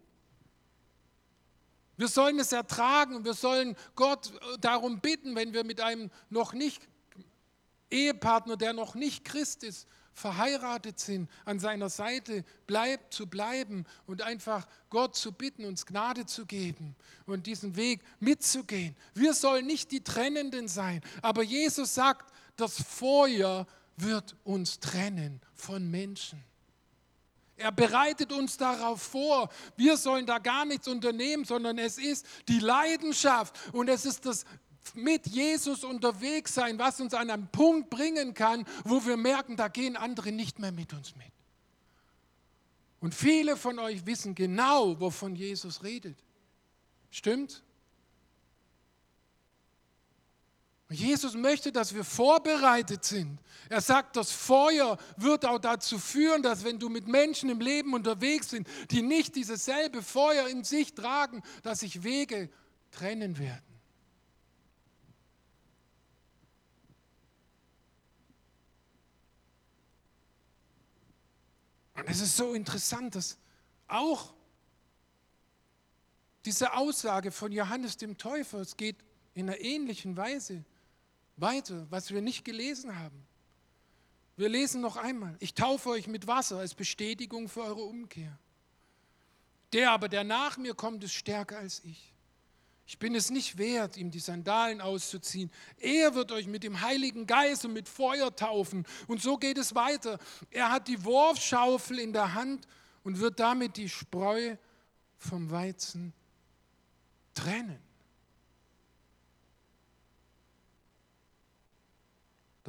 Wir 2.00 2.08
sollen 2.08 2.40
es 2.40 2.54
ertragen. 2.54 3.26
Wir 3.26 3.34
sollen 3.34 3.76
Gott 3.98 4.32
darum 4.62 5.02
bitten, 5.02 5.36
wenn 5.36 5.52
wir 5.52 5.66
mit 5.66 5.82
einem 5.82 6.10
noch 6.30 6.54
nicht 6.54 6.88
Ehepartner, 7.92 8.56
der 8.56 8.72
noch 8.72 8.96
nicht 8.96 9.26
Christ 9.26 9.66
ist, 9.66 9.86
verheiratet 10.14 10.98
sind, 10.98 11.30
an 11.44 11.60
seiner 11.60 11.90
Seite 11.90 12.46
bleib, 12.68 13.14
zu 13.14 13.28
bleiben 13.28 13.84
und 14.08 14.22
einfach 14.22 14.66
Gott 14.90 15.18
zu 15.18 15.34
bitten, 15.34 15.66
uns 15.66 15.86
Gnade 15.86 16.26
zu 16.26 16.46
geben 16.46 16.96
und 17.26 17.48
diesen 17.48 17.76
Weg 17.76 18.00
mitzugehen. 18.22 18.96
Wir 19.14 19.34
sollen 19.34 19.68
nicht 19.68 19.92
die 19.92 20.02
Trennenden 20.02 20.70
sein, 20.70 21.02
aber 21.22 21.44
Jesus 21.44 21.96
sagt, 21.96 22.34
das 22.56 22.82
Feuer 22.82 23.68
wird 23.98 24.38
uns 24.46 24.80
trennen 24.80 25.42
von 25.54 25.92
Menschen. 25.92 26.42
Er 27.60 27.72
bereitet 27.72 28.32
uns 28.32 28.58
darauf 28.58 29.02
vor. 29.02 29.50
Wir 29.76 29.98
sollen 29.98 30.26
da 30.26 30.40
gar 30.40 30.66
nichts 30.66 30.88
unternehmen, 30.88 31.46
sondern 31.46 31.78
es 31.78 31.98
ist 31.98 32.26
die 32.48 32.60
Leidenschaft 32.60 33.56
und 33.74 33.90
es 33.90 34.06
ist 34.06 34.26
das 34.26 34.46
mit 34.96 35.28
Jesus 35.28 35.84
unterwegs 35.84 36.54
sein, 36.54 36.80
was 36.80 37.00
uns 37.00 37.14
an 37.14 37.30
einen 37.30 37.48
Punkt 37.48 37.90
bringen 37.90 38.34
kann, 38.34 38.66
wo 38.86 39.06
wir 39.06 39.18
merken, 39.18 39.56
da 39.56 39.68
gehen 39.68 39.96
andere 39.96 40.32
nicht 40.32 40.58
mehr 40.58 40.72
mit 40.72 40.94
uns 40.94 41.16
mit. 41.16 41.28
Und 43.02 43.14
viele 43.14 43.56
von 43.56 43.80
euch 43.80 44.06
wissen 44.06 44.36
genau, 44.36 45.00
wovon 45.00 45.36
Jesus 45.36 45.84
redet. 45.84 46.18
Stimmt? 47.12 47.64
Jesus 50.90 51.36
möchte, 51.36 51.72
dass 51.72 51.94
wir 51.94 52.04
vorbereitet 52.04 53.06
sind. 53.06 53.40
Er 53.70 53.80
sagt, 53.80 54.16
das 54.16 54.32
Feuer 54.32 54.98
wird 55.18 55.46
auch 55.46 55.60
dazu 55.60 56.00
führen, 56.00 56.42
dass 56.42 56.64
wenn 56.64 56.80
du 56.80 56.90
mit 56.90 57.08
Menschen 57.08 57.50
im 57.50 57.60
Leben 57.60 57.94
unterwegs 57.94 58.50
sind, 58.50 58.68
die 58.90 59.04
nicht 59.04 59.36
dieses 59.36 59.66
selbe 59.66 60.02
Feuer 60.02 60.48
in 60.48 60.64
sich 60.64 60.96
tragen, 60.96 61.44
dass 61.62 61.82
sich 61.82 62.04
Wege 62.04 62.50
trennen 62.90 63.38
werden. 63.38 63.64
Und 71.94 72.10
es 72.10 72.22
ist 72.22 72.36
so 72.36 72.54
interessant, 72.54 73.14
dass 73.14 73.38
auch 73.88 74.34
diese 76.46 76.74
Aussage 76.74 77.32
von 77.32 77.52
Johannes 77.52 77.98
dem 77.98 78.18
Täufer, 78.18 78.60
es 78.60 78.76
geht 78.76 78.96
in 79.36 79.50
einer 79.50 79.60
ähnlichen 79.60 80.18
Weise 80.18 80.66
weiter, 81.42 81.88
was 81.90 82.12
wir 82.12 82.22
nicht 82.22 82.46
gelesen 82.46 82.98
haben. 82.98 83.26
Wir 84.38 84.50
lesen 84.50 84.82
noch 84.82 84.96
einmal, 84.96 85.36
ich 85.40 85.54
taufe 85.54 85.90
euch 85.90 86.08
mit 86.08 86.26
Wasser 86.28 86.60
als 86.60 86.74
Bestätigung 86.74 87.50
für 87.50 87.62
eure 87.62 87.82
Umkehr. 87.82 88.38
Der 89.74 89.92
aber, 89.92 90.10
der 90.10 90.24
nach 90.24 90.58
mir 90.58 90.74
kommt, 90.74 91.04
ist 91.04 91.14
stärker 91.14 91.58
als 91.58 91.84
ich. 91.84 92.14
Ich 92.88 92.98
bin 92.98 93.14
es 93.14 93.30
nicht 93.30 93.60
wert, 93.60 93.98
ihm 93.98 94.10
die 94.10 94.20
Sandalen 94.20 94.82
auszuziehen. 94.82 95.52
Er 95.78 96.16
wird 96.16 96.32
euch 96.32 96.48
mit 96.48 96.64
dem 96.64 96.82
Heiligen 96.82 97.28
Geist 97.28 97.64
und 97.66 97.74
mit 97.74 97.88
Feuer 97.88 98.36
taufen. 98.36 98.84
Und 99.08 99.22
so 99.22 99.38
geht 99.38 99.60
es 99.60 99.76
weiter. 99.76 100.18
Er 100.50 100.72
hat 100.72 100.88
die 100.88 101.04
Wurfschaufel 101.04 102.00
in 102.00 102.14
der 102.14 102.34
Hand 102.34 102.68
und 103.04 103.20
wird 103.20 103.40
damit 103.40 103.78
die 103.78 103.90
Spreu 103.90 104.56
vom 105.18 105.52
Weizen 105.52 106.14
trennen. 107.36 107.89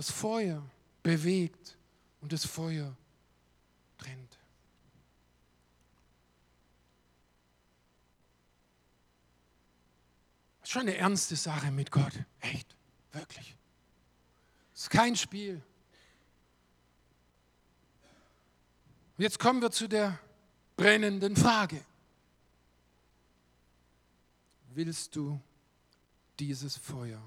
Das 0.00 0.10
Feuer 0.10 0.66
bewegt 1.02 1.76
und 2.22 2.32
das 2.32 2.46
Feuer 2.46 2.96
trennt. 3.98 4.38
Das 10.58 10.62
ist 10.62 10.70
schon 10.70 10.80
eine 10.80 10.96
ernste 10.96 11.36
Sache 11.36 11.70
mit 11.70 11.90
Gott. 11.90 12.14
Echt, 12.40 12.74
wirklich. 13.12 13.54
Es 14.74 14.84
ist 14.84 14.90
kein 14.90 15.16
Spiel. 15.16 15.60
Und 19.18 19.22
jetzt 19.22 19.38
kommen 19.38 19.60
wir 19.60 19.70
zu 19.70 19.86
der 19.86 20.18
brennenden 20.78 21.36
Frage. 21.36 21.84
Willst 24.70 25.14
du 25.14 25.38
dieses 26.38 26.78
Feuer 26.78 27.20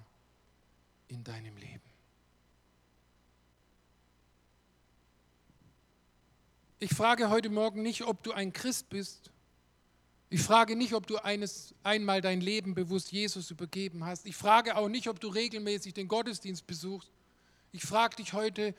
in 1.10 1.24
deinem 1.24 1.56
Leben? 1.58 1.93
Ich 6.84 6.94
frage 6.94 7.30
heute 7.30 7.50
Morgen 7.50 7.82
nicht, 7.82 8.02
ob 8.02 8.24
du 8.24 8.34
ein 8.34 8.52
Christ 8.52 8.90
bist. 8.90 9.32
Ich 10.30 10.42
frage 10.42 10.76
nicht, 10.76 10.94
ob 10.94 11.08
du 11.08 11.16
eines, 11.16 11.74
einmal 11.82 12.20
dein 12.20 12.42
Leben 12.42 12.76
bewusst 12.76 13.14
Jesus 13.14 13.52
übergeben 13.52 14.04
hast. 14.06 14.26
Ich 14.26 14.36
frage 14.36 14.76
auch 14.76 14.90
nicht, 14.90 15.08
ob 15.08 15.22
du 15.22 15.30
regelmäßig 15.30 15.94
den 15.94 16.10
Gottesdienst 16.10 16.68
besuchst. 16.68 17.10
Ich 17.72 17.84
frage 17.84 18.18
dich 18.18 18.34
heute, 18.34 18.76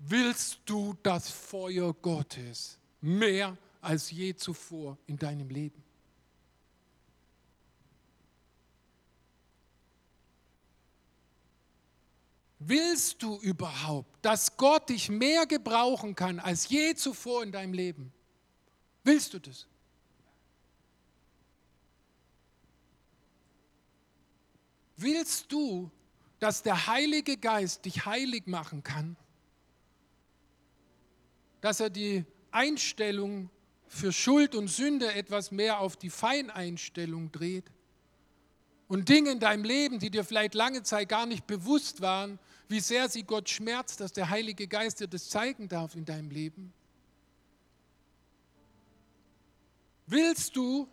willst 0.00 0.58
du 0.64 0.96
das 1.04 1.30
Feuer 1.30 1.94
Gottes 1.94 2.80
mehr 3.00 3.56
als 3.80 4.10
je 4.10 4.34
zuvor 4.34 4.98
in 5.06 5.18
deinem 5.18 5.50
Leben? 5.50 5.80
Willst 12.62 13.22
du 13.22 13.40
überhaupt, 13.40 14.14
dass 14.20 14.58
Gott 14.58 14.90
dich 14.90 15.08
mehr 15.08 15.46
gebrauchen 15.46 16.14
kann 16.14 16.38
als 16.38 16.68
je 16.68 16.94
zuvor 16.94 17.42
in 17.42 17.52
deinem 17.52 17.72
Leben? 17.72 18.12
Willst 19.02 19.32
du 19.32 19.38
das? 19.38 19.66
Willst 24.94 25.50
du, 25.50 25.90
dass 26.38 26.62
der 26.62 26.86
Heilige 26.86 27.38
Geist 27.38 27.86
dich 27.86 28.04
heilig 28.04 28.46
machen 28.46 28.82
kann? 28.82 29.16
Dass 31.62 31.80
er 31.80 31.88
die 31.88 32.26
Einstellung 32.50 33.48
für 33.86 34.12
Schuld 34.12 34.54
und 34.54 34.68
Sünde 34.68 35.14
etwas 35.14 35.50
mehr 35.50 35.80
auf 35.80 35.96
die 35.96 36.10
Feineinstellung 36.10 37.32
dreht? 37.32 37.70
Und 38.90 39.08
Dinge 39.08 39.30
in 39.30 39.38
deinem 39.38 39.62
Leben, 39.62 40.00
die 40.00 40.10
dir 40.10 40.24
vielleicht 40.24 40.52
lange 40.54 40.82
Zeit 40.82 41.08
gar 41.08 41.24
nicht 41.24 41.46
bewusst 41.46 42.00
waren, 42.00 42.40
wie 42.66 42.80
sehr 42.80 43.08
sie 43.08 43.22
Gott 43.22 43.48
schmerzt, 43.48 44.00
dass 44.00 44.12
der 44.12 44.30
Heilige 44.30 44.66
Geist 44.66 44.98
dir 44.98 45.06
das 45.06 45.28
zeigen 45.28 45.68
darf 45.68 45.94
in 45.94 46.04
deinem 46.04 46.28
Leben? 46.28 46.72
Willst 50.08 50.56
du, 50.56 50.88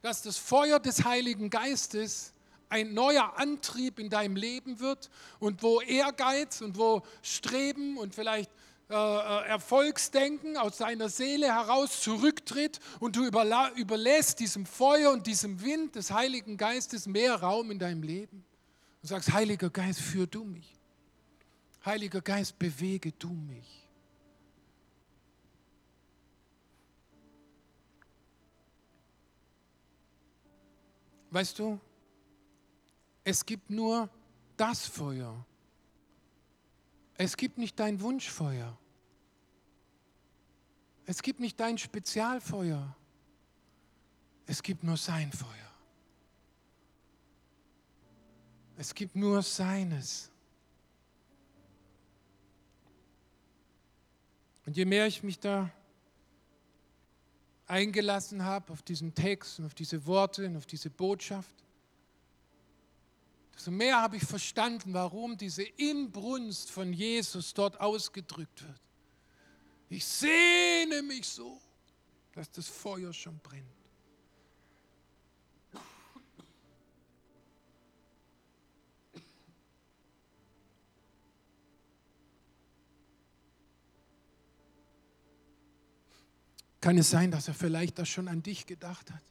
dass 0.00 0.22
das 0.22 0.38
Feuer 0.38 0.78
des 0.78 1.04
Heiligen 1.04 1.50
Geistes 1.50 2.34
ein 2.68 2.94
neuer 2.94 3.36
Antrieb 3.36 3.98
in 3.98 4.10
deinem 4.10 4.36
Leben 4.36 4.78
wird 4.78 5.10
und 5.40 5.64
wo 5.64 5.80
Ehrgeiz 5.80 6.60
und 6.60 6.78
wo 6.78 7.02
Streben 7.20 7.98
und 7.98 8.14
vielleicht 8.14 8.50
äh, 8.92 9.46
äh 9.46 9.48
Erfolgsdenken 9.48 10.56
aus 10.56 10.78
deiner 10.78 11.08
Seele 11.08 11.46
heraus 11.46 12.00
zurücktritt 12.00 12.78
und 13.00 13.16
du 13.16 13.24
überlässt 13.24 14.38
diesem 14.40 14.66
Feuer 14.66 15.10
und 15.10 15.26
diesem 15.26 15.62
Wind 15.62 15.96
des 15.96 16.12
Heiligen 16.12 16.56
Geistes 16.56 17.06
mehr 17.06 17.36
Raum 17.36 17.70
in 17.70 17.78
deinem 17.78 18.02
Leben? 18.02 18.44
und 19.02 19.08
sagst, 19.08 19.32
Heiliger 19.32 19.68
Geist, 19.68 20.00
führ 20.00 20.26
du 20.26 20.44
mich. 20.44 20.78
Heiliger 21.84 22.20
Geist, 22.20 22.58
bewege 22.58 23.10
du 23.12 23.30
mich. 23.30 23.88
Weißt 31.30 31.58
du, 31.58 31.80
es 33.24 33.44
gibt 33.44 33.70
nur 33.70 34.08
das 34.56 34.86
Feuer. 34.86 35.44
Es 37.16 37.36
gibt 37.36 37.58
nicht 37.58 37.80
dein 37.80 38.00
Wunschfeuer. 38.00 38.78
Es 41.06 41.22
gibt 41.22 41.40
nicht 41.40 41.58
dein 41.58 41.78
Spezialfeuer. 41.78 42.96
Es 44.46 44.62
gibt 44.62 44.84
nur 44.84 44.96
sein 44.96 45.32
Feuer. 45.32 45.48
Es 48.76 48.94
gibt 48.94 49.14
nur 49.14 49.42
seines. 49.42 50.30
Und 54.66 54.76
je 54.76 54.84
mehr 54.84 55.06
ich 55.06 55.22
mich 55.22 55.38
da 55.38 55.70
eingelassen 57.66 58.44
habe 58.44 58.72
auf 58.72 58.82
diesen 58.82 59.14
Text 59.14 59.58
und 59.58 59.66
auf 59.66 59.74
diese 59.74 60.06
Worte 60.06 60.46
und 60.46 60.56
auf 60.56 60.66
diese 60.66 60.90
Botschaft, 60.90 61.54
desto 63.54 63.70
mehr 63.70 64.00
habe 64.00 64.16
ich 64.16 64.24
verstanden, 64.24 64.92
warum 64.92 65.36
diese 65.36 65.62
Inbrunst 65.62 66.70
von 66.70 66.92
Jesus 66.92 67.54
dort 67.54 67.80
ausgedrückt 67.80 68.62
wird. 68.62 68.80
Ich 69.92 70.06
sehne 70.06 71.02
mich 71.02 71.28
so, 71.28 71.60
dass 72.32 72.50
das 72.50 72.66
Feuer 72.66 73.12
schon 73.12 73.38
brennt. 73.40 73.66
Kann 86.80 86.96
es 86.96 87.10
sein, 87.10 87.30
dass 87.30 87.48
er 87.48 87.54
vielleicht 87.54 87.98
das 87.98 88.08
schon 88.08 88.28
an 88.28 88.42
dich 88.42 88.64
gedacht 88.64 89.10
hat 89.10 89.22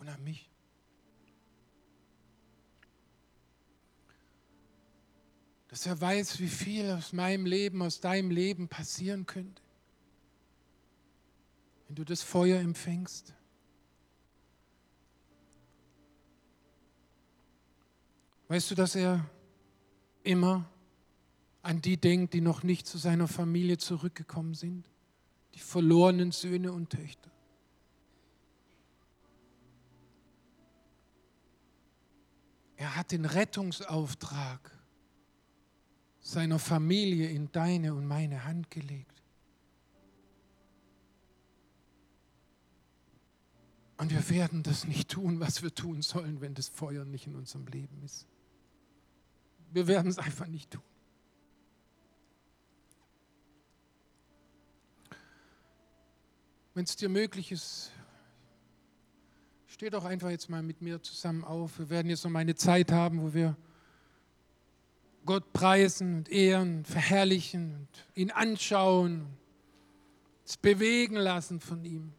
und 0.00 0.08
an 0.08 0.24
mich? 0.24 0.50
Dass 5.68 5.86
er 5.86 6.00
weiß, 6.00 6.40
wie 6.40 6.48
viel 6.48 6.90
aus 6.90 7.12
meinem 7.12 7.46
Leben, 7.46 7.80
aus 7.80 8.00
deinem 8.00 8.32
Leben 8.32 8.66
passieren 8.66 9.24
könnte, 9.24 9.63
wenn 11.94 12.04
du 12.04 12.12
das 12.12 12.24
Feuer 12.24 12.58
empfängst. 12.58 13.32
Weißt 18.48 18.68
du, 18.68 18.74
dass 18.74 18.96
er 18.96 19.24
immer 20.24 20.68
an 21.62 21.80
die 21.80 21.96
denkt, 21.96 22.34
die 22.34 22.40
noch 22.40 22.64
nicht 22.64 22.88
zu 22.88 22.98
seiner 22.98 23.28
Familie 23.28 23.78
zurückgekommen 23.78 24.54
sind? 24.54 24.90
die 25.54 25.60
verlorenen 25.60 26.32
Söhne 26.32 26.72
und 26.72 26.90
Töchter. 26.90 27.30
Er 32.76 32.96
hat 32.96 33.12
den 33.12 33.24
Rettungsauftrag 33.24 34.72
seiner 36.18 36.58
Familie 36.58 37.28
in 37.28 37.52
deine 37.52 37.94
und 37.94 38.04
meine 38.04 38.42
Hand 38.42 38.68
gelegt. 38.68 39.13
Und 43.96 44.10
wir 44.10 44.28
werden 44.28 44.62
das 44.62 44.86
nicht 44.86 45.10
tun, 45.10 45.40
was 45.40 45.62
wir 45.62 45.74
tun 45.74 46.02
sollen, 46.02 46.40
wenn 46.40 46.54
das 46.54 46.68
Feuer 46.68 47.04
nicht 47.04 47.26
in 47.26 47.36
unserem 47.36 47.66
Leben 47.66 48.02
ist. 48.02 48.26
Wir 49.72 49.86
werden 49.86 50.10
es 50.10 50.18
einfach 50.18 50.46
nicht 50.46 50.70
tun. 50.72 50.82
Wenn 56.74 56.84
es 56.84 56.96
dir 56.96 57.08
möglich 57.08 57.52
ist, 57.52 57.92
steh 59.68 59.90
doch 59.90 60.04
einfach 60.04 60.30
jetzt 60.30 60.50
mal 60.50 60.62
mit 60.62 60.82
mir 60.82 61.00
zusammen 61.02 61.44
auf. 61.44 61.78
Wir 61.78 61.88
werden 61.88 62.10
jetzt 62.10 62.24
noch 62.24 62.32
mal 62.32 62.40
eine 62.40 62.56
Zeit 62.56 62.90
haben, 62.90 63.22
wo 63.22 63.32
wir 63.32 63.56
Gott 65.24 65.52
preisen 65.52 66.18
und 66.18 66.28
ehren, 66.30 66.84
verherrlichen 66.84 67.74
und 67.76 67.88
ihn 68.16 68.32
anschauen, 68.32 69.26
uns 70.42 70.56
bewegen 70.56 71.16
lassen 71.16 71.60
von 71.60 71.84
ihm. 71.84 72.12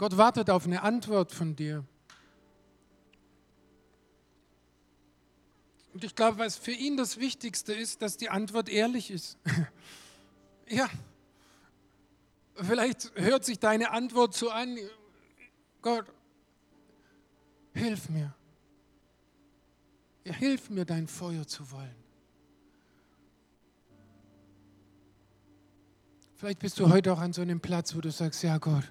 Gott 0.00 0.16
wartet 0.16 0.48
auf 0.48 0.64
eine 0.64 0.82
Antwort 0.82 1.30
von 1.30 1.54
dir. 1.54 1.84
Und 5.92 6.02
ich 6.02 6.14
glaube, 6.14 6.38
was 6.38 6.56
für 6.56 6.70
ihn 6.70 6.96
das 6.96 7.18
Wichtigste 7.18 7.74
ist, 7.74 8.00
dass 8.00 8.16
die 8.16 8.30
Antwort 8.30 8.70
ehrlich 8.70 9.10
ist. 9.10 9.36
ja, 10.70 10.88
vielleicht 12.54 13.12
hört 13.14 13.44
sich 13.44 13.58
deine 13.58 13.90
Antwort 13.90 14.32
so 14.32 14.48
an, 14.48 14.78
Gott, 15.82 16.06
hilf 17.74 18.08
mir. 18.08 18.34
Ja, 20.24 20.32
hilf 20.32 20.70
mir, 20.70 20.86
dein 20.86 21.08
Feuer 21.08 21.46
zu 21.46 21.70
wollen. 21.72 21.94
Vielleicht 26.36 26.60
bist 26.60 26.78
du 26.78 26.88
heute 26.88 27.12
auch 27.12 27.20
an 27.20 27.34
so 27.34 27.42
einem 27.42 27.60
Platz, 27.60 27.94
wo 27.94 28.00
du 28.00 28.10
sagst, 28.10 28.42
ja 28.42 28.56
Gott, 28.56 28.90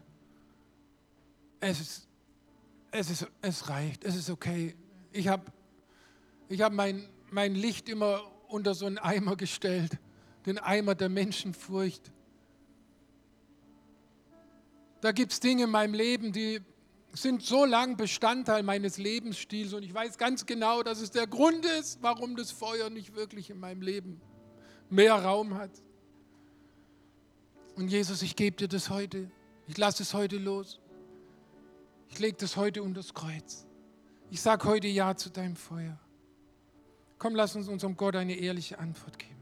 es, 1.60 1.80
ist, 1.80 2.08
es, 2.92 3.10
ist, 3.10 3.28
es 3.42 3.70
reicht, 3.70 4.04
es 4.04 4.16
ist 4.16 4.30
okay. 4.30 4.76
Ich 5.12 5.28
habe 5.28 5.52
ich 6.48 6.62
hab 6.62 6.74
mein, 6.74 7.08
mein 7.30 7.54
Licht 7.54 7.90
immer 7.90 8.22
unter 8.48 8.74
so 8.74 8.86
einen 8.86 8.98
Eimer 8.98 9.36
gestellt, 9.36 9.98
den 10.46 10.58
Eimer 10.58 10.96
der 10.96 11.10
Menschenfurcht. 11.10 12.12
Da 15.02 15.12
gibt 15.12 15.32
es 15.32 15.40
Dinge 15.40 15.66
in 15.66 15.70
meinem 15.70 15.94
Leben, 15.94 16.34
die 16.34 16.60
sind 17.14 17.44
so 17.44 17.66
lang 17.66 17.98
Bestandteil 17.98 18.64
meines 18.64 18.98
Lebensstils 18.98 19.74
und 19.74 19.84
ich 19.84 19.94
weiß 19.94 20.18
ganz 20.18 20.46
genau, 20.46 20.84
dass 20.84 21.02
es 21.02 21.12
der 21.12 21.28
Grund 21.28 21.66
ist, 21.66 22.00
warum 22.02 22.36
das 22.36 22.52
Feuer 22.52 22.90
nicht 22.90 23.16
wirklich 23.16 23.50
in 23.50 23.60
meinem 23.60 23.82
Leben 23.82 24.22
mehr 24.90 25.16
Raum 25.16 25.56
hat. 25.56 25.72
Und 27.76 27.88
Jesus, 27.90 28.22
ich 28.22 28.36
gebe 28.36 28.58
dir 28.58 28.68
das 28.68 28.90
heute. 28.90 29.32
Ich 29.68 29.78
lasse 29.78 30.04
es 30.04 30.14
heute 30.14 30.38
los. 30.38 30.79
Ich 32.10 32.20
lege 32.20 32.38
das 32.38 32.58
heute 32.58 32.84
unter 32.84 33.02
das 33.02 33.14
Kreuz. 33.14 33.66
Ich 34.30 34.42
sage 34.42 34.68
heute 34.68 34.88
Ja 34.88 35.16
zu 35.16 35.30
deinem 35.30 35.56
Feuer. 35.56 35.98
Komm, 37.18 37.36
lass 37.36 37.56
uns 37.56 37.68
unserem 37.68 37.96
Gott 37.96 38.16
eine 38.16 38.36
ehrliche 38.36 38.78
Antwort 38.80 39.18
geben. 39.18 39.39